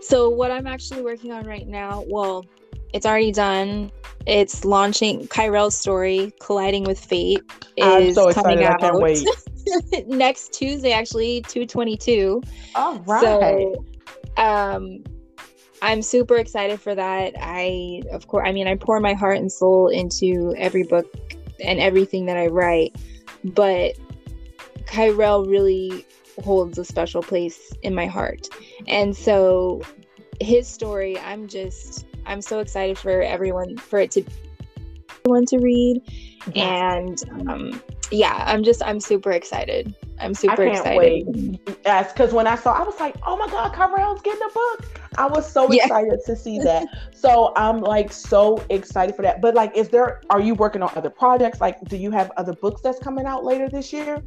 [0.00, 2.44] So, what I'm actually working on right now, well,
[2.92, 3.90] it's already done.
[4.26, 7.42] It's launching Kyrell's story, Colliding with Fate,
[7.76, 8.80] is so coming out.
[10.06, 12.42] next Tuesday, actually, 222.
[12.74, 13.20] All right.
[13.20, 13.84] So,
[14.36, 15.02] um,
[15.82, 17.34] I'm super excited for that.
[17.40, 21.12] I, of course, I mean, I pour my heart and soul into every book
[21.58, 22.96] and everything that I write,
[23.42, 23.96] but
[24.86, 26.06] Kyrell really
[26.42, 28.48] holds a special place in my heart.
[28.86, 29.82] And so
[30.40, 34.24] his story, I'm just, I'm so excited for everyone, for it to
[35.24, 36.02] everyone to read.
[36.54, 37.18] And
[37.48, 39.94] um, yeah, I'm just I'm super excited.
[40.20, 41.58] I'm super I can't excited.
[41.66, 41.76] wait.
[41.84, 45.00] Yes, because when I saw, I was like, "Oh my God, Kyrell's getting a book!"
[45.16, 45.84] I was so Yeah.
[45.84, 46.86] excited to see that.
[47.14, 49.40] So I'm like so excited for that.
[49.40, 50.20] But like, is there?
[50.30, 51.60] Are you working on other projects?
[51.60, 54.22] Like, do you have other books that's coming out later this year?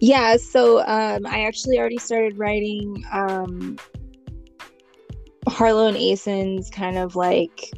[0.00, 3.78] Yeah, so um, I actually already started writing um,
[5.54, 7.70] Harlow and Asen's kind of like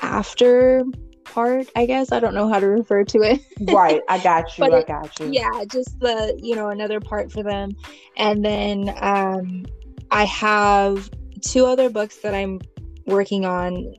[0.00, 0.84] after
[1.24, 2.12] part, I guess.
[2.12, 3.40] I don't know how to refer to it.
[3.72, 4.64] right, I got you.
[4.64, 5.30] I it- got you.
[5.32, 7.72] yeah, just the, you know, another part for them.
[8.16, 9.64] And then um,
[10.10, 12.60] I have two other books that I'm
[13.06, 13.94] working on.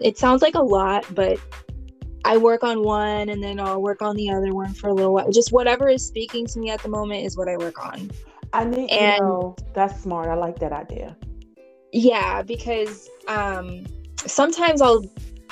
[0.00, 1.38] It sounds like a lot, but
[2.24, 5.12] I work on one and then I'll work on the other one for a little
[5.12, 5.30] while.
[5.30, 8.10] Just whatever is speaking to me at the moment is what I work on.
[8.52, 8.90] I need.
[8.90, 10.28] And- you know, that's smart.
[10.28, 11.16] I like that idea.
[11.96, 13.86] Yeah, because um,
[14.16, 15.04] sometimes I'll,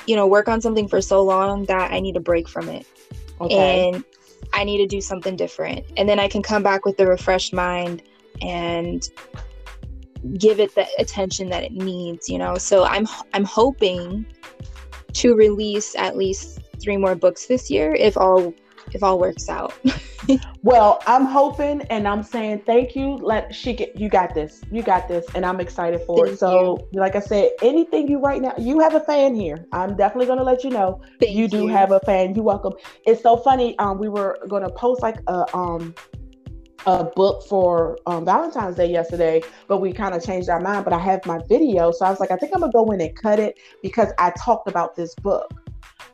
[0.05, 2.85] you know, work on something for so long that I need a break from it.
[3.39, 3.87] Okay.
[3.87, 4.03] and
[4.53, 5.85] I need to do something different.
[5.97, 8.03] And then I can come back with a refreshed mind
[8.41, 9.09] and
[10.37, 12.57] give it the attention that it needs, you know.
[12.57, 14.25] So I'm I'm hoping
[15.13, 18.53] to release at least three more books this year if all
[18.93, 19.73] if all works out.
[20.63, 23.15] Well, I'm hoping and I'm saying thank you.
[23.15, 24.61] Let she get you got this.
[24.71, 26.29] You got this, and I'm excited for it.
[26.29, 29.65] Thank So, like I said, anything you right now, you have a fan here.
[29.73, 31.01] I'm definitely gonna let you know.
[31.19, 32.33] Thank you do have a fan.
[32.33, 32.73] You're welcome.
[33.05, 33.77] It's so funny.
[33.79, 35.93] Um, we were gonna post like a um
[36.85, 40.85] a book for um, Valentine's Day yesterday, but we kind of changed our mind.
[40.85, 43.01] But I have my video, so I was like, I think I'm gonna go in
[43.01, 45.51] and cut it because I talked about this book.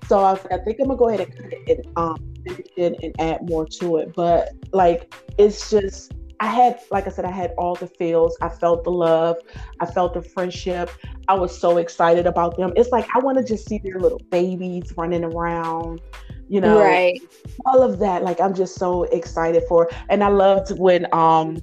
[0.08, 2.29] So I was like, I think I'm gonna go ahead and cut it and um
[2.46, 4.14] it and add more to it.
[4.16, 8.38] But like, it's just I had, like I said, I had all the feels.
[8.42, 9.38] I felt the love.
[9.82, 10.90] I felt the friendship.
[11.28, 12.72] I was so excited about them.
[12.78, 16.02] It's like I want to just see their little babies running around,
[16.48, 17.22] you know, right.
[17.66, 18.24] all of that.
[18.24, 19.90] Like I'm just so excited for.
[20.10, 21.58] And I loved when um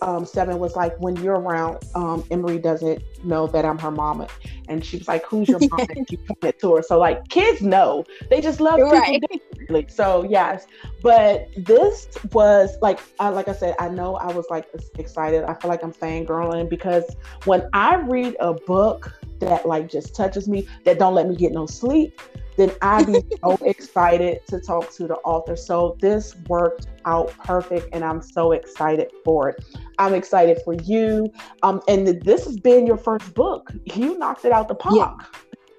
[0.00, 4.26] um Seven was like, when you're around, um Emery doesn't know that I'm her mama,
[4.68, 6.82] and she was like, "Who's your mama?" and she pointed to her.
[6.82, 8.80] So like kids know, they just love
[9.20, 9.38] people
[9.68, 9.90] Right.
[9.90, 10.66] So yes,
[11.02, 14.66] but this was like, I, like I said, I know I was like
[14.98, 15.44] excited.
[15.44, 17.04] I feel like I'm fangirling because
[17.44, 21.52] when I read a book that like just touches me, that don't let me get
[21.52, 22.20] no sleep,
[22.56, 25.56] then I be so excited to talk to the author.
[25.56, 29.64] So this worked out perfect, and I'm so excited for it.
[29.98, 31.32] I'm excited for you.
[31.62, 33.72] Um, and this has been your first book.
[33.94, 34.96] You knocked it out the park.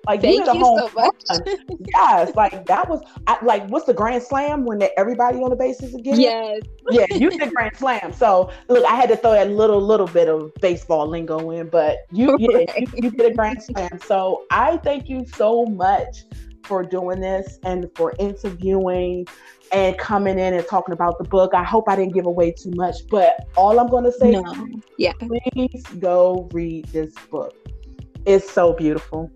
[0.05, 1.47] Like Thank had a you home so much.
[1.95, 5.55] yes, like that was I, like what's the grand slam when they, everybody on the
[5.55, 6.19] bases again?
[6.19, 6.61] yes.
[6.91, 8.11] yeah, you did grand slam.
[8.11, 11.99] So look, I had to throw that little little bit of baseball lingo in, but
[12.11, 12.69] you yeah, Right.
[12.79, 13.99] you, you did a grand slam.
[14.05, 16.23] So I thank you so much
[16.63, 19.25] for doing this and for interviewing
[19.71, 21.53] and coming in and talking about the book.
[21.53, 24.67] I hope I didn't give away too much, but all I'm going to say, No.
[24.97, 25.13] Yeah.
[25.53, 27.55] please go read this book.
[28.25, 29.31] It's so beautiful.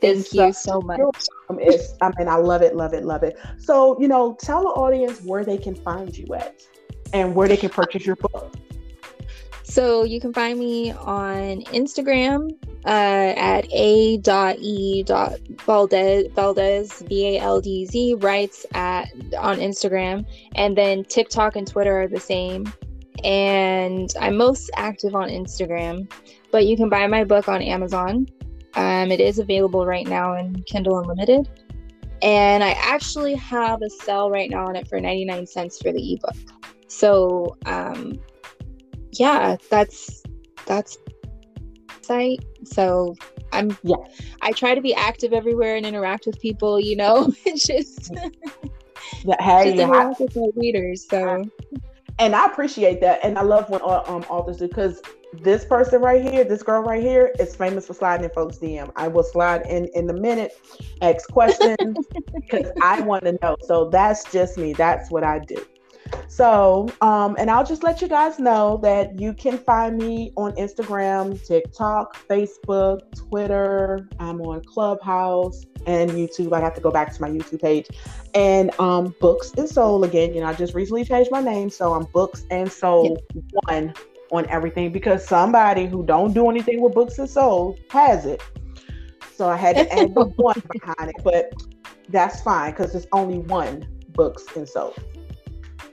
[0.00, 1.00] Thank you so- much.
[1.48, 3.38] I mean, I love it, love it, love it.
[3.58, 6.60] So, you know, tell the audience where they can find you at
[7.12, 8.52] and where they can purchase your book.
[9.62, 12.50] So you can find me on Instagram
[12.86, 15.12] uh, at a.e.valdez
[16.34, 20.24] Valdez V A L D Z writes at on Instagram,
[20.54, 22.72] and then TikTok and Twitter are the same.
[23.24, 26.08] And I'm most active on Instagram,
[26.52, 28.28] but you can buy my book on Amazon.
[28.76, 31.48] Um, it is available right now in Kindle Unlimited,
[32.22, 36.14] and I actually have a sale right now on it for 99 cents for the
[36.14, 36.36] ebook.
[36.88, 38.20] So um,
[39.12, 40.22] yeah, that's
[40.66, 40.98] that's
[42.02, 42.44] site.
[42.64, 43.14] So
[43.52, 43.96] I'm Yeah.
[44.42, 47.32] I try to be active everywhere and interact with people, you know.
[47.46, 48.12] It's just,
[49.24, 51.06] That hey, just yeah, I- interact with my readers.
[51.08, 51.44] So
[52.18, 55.02] and I appreciate that, and I love when uh, um, authors do because
[55.42, 58.90] this person right here, this girl right here, is famous for sliding in folks' DM.
[58.96, 60.52] I will slide in in the minute,
[61.02, 63.56] ask questions because I want to know.
[63.62, 64.72] So that's just me.
[64.72, 65.64] That's what I do.
[66.28, 70.52] So, um, and I'll just let you guys know that you can find me on
[70.52, 74.08] Instagram, TikTok, Facebook, Twitter.
[74.20, 76.52] I'm on Clubhouse and YouTube.
[76.52, 77.88] I have to go back to my YouTube page.
[78.34, 80.34] And um, Books and Soul again.
[80.34, 83.18] You know, I just recently changed my name, so I'm Books and Soul
[83.66, 83.94] one
[84.30, 88.42] on everything because somebody who don't do anything with Books and Soul has it.
[89.34, 91.52] So I had to add the one behind it, but
[92.08, 94.94] that's fine because it's only one Books and Soul.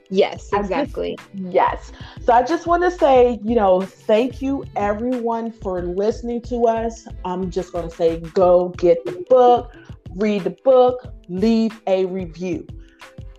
[0.10, 1.18] yes, I just- exactly.
[1.34, 1.92] Yes.
[2.22, 7.08] So I just want to say, you know, thank you everyone for listening to us.
[7.26, 9.76] I'm just going to say go get the book,
[10.16, 12.66] read the book, leave a review.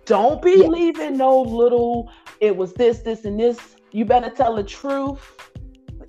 [0.05, 0.67] Don't be Yeah.
[0.67, 3.57] leaving no little, it was this, this, and this.
[3.95, 5.21] You better tell the truth.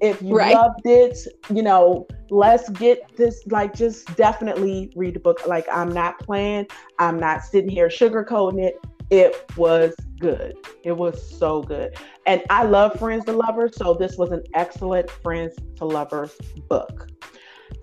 [0.00, 0.52] If you Right.
[0.52, 1.16] loved it,
[1.54, 5.46] you know, let's get this, like, just definitely read the book.
[5.46, 6.66] Like, I'm not playing,
[6.98, 8.84] I'm not sitting here sugarcoating it.
[9.10, 10.56] It was good.
[10.82, 11.96] It was so good.
[12.26, 16.36] And I love Friends to Lovers, so this was an excellent Friends to Lovers
[16.68, 17.08] book.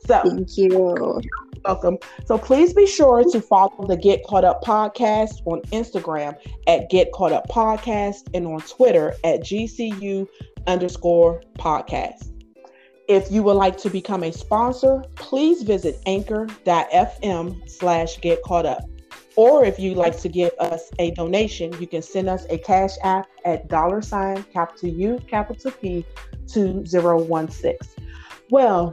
[0.06, 1.22] So, Thank you.
[1.66, 1.98] Welcome.
[2.26, 6.36] So please be sure to follow the Get Caught Up podcast on Instagram
[6.68, 10.28] at Get Caught Up Podcast and on Twitter at GCU
[10.68, 12.30] underscore podcast.
[13.08, 18.84] If you would like to become a sponsor, please visit anchor.fm slash get caught up.
[19.36, 22.92] Or if you'd like to give us a donation, you can send us a cash
[23.04, 26.06] app at dollar sign capital U capital P
[26.48, 28.08] 2016.
[28.52, 28.92] Well,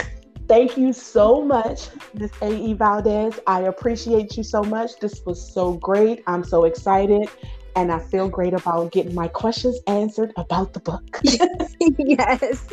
[0.50, 2.74] thank you so much, Miss A.E.
[2.74, 3.38] Valdez.
[3.46, 4.98] I appreciate you so much.
[4.98, 6.24] This was so great.
[6.26, 7.28] I'm so excited.
[7.76, 11.20] And I feel great about getting my questions answered about the book.
[11.98, 12.66] yes.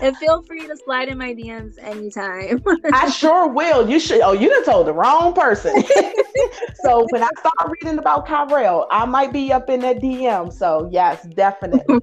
[0.00, 2.62] And feel free to slide in my DMs anytime.
[2.94, 3.90] I sure will.
[3.90, 4.20] You should.
[4.20, 5.82] Oh, you done told the wrong person.
[6.84, 10.52] so when I start reading about Kyrell, I might be up in that DM.
[10.52, 11.98] So yes, definitely.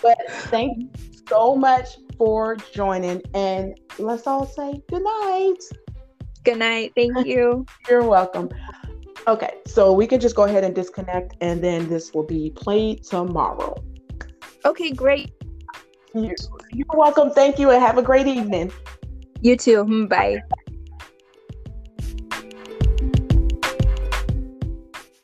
[0.00, 0.88] but thank you
[1.28, 5.62] so much for joining, and let's all say good night.
[6.44, 6.92] Good night.
[6.94, 7.64] Thank you.
[7.88, 8.50] You're welcome.
[9.26, 13.04] Okay, so we can just go ahead and disconnect, and then this will be played
[13.04, 13.76] tomorrow.
[14.64, 15.32] Okay, great.
[16.14, 16.34] You're
[16.72, 17.30] you're welcome.
[17.30, 18.72] Thank you, and have a great evening.
[19.40, 20.06] You too.
[20.08, 20.42] Bye.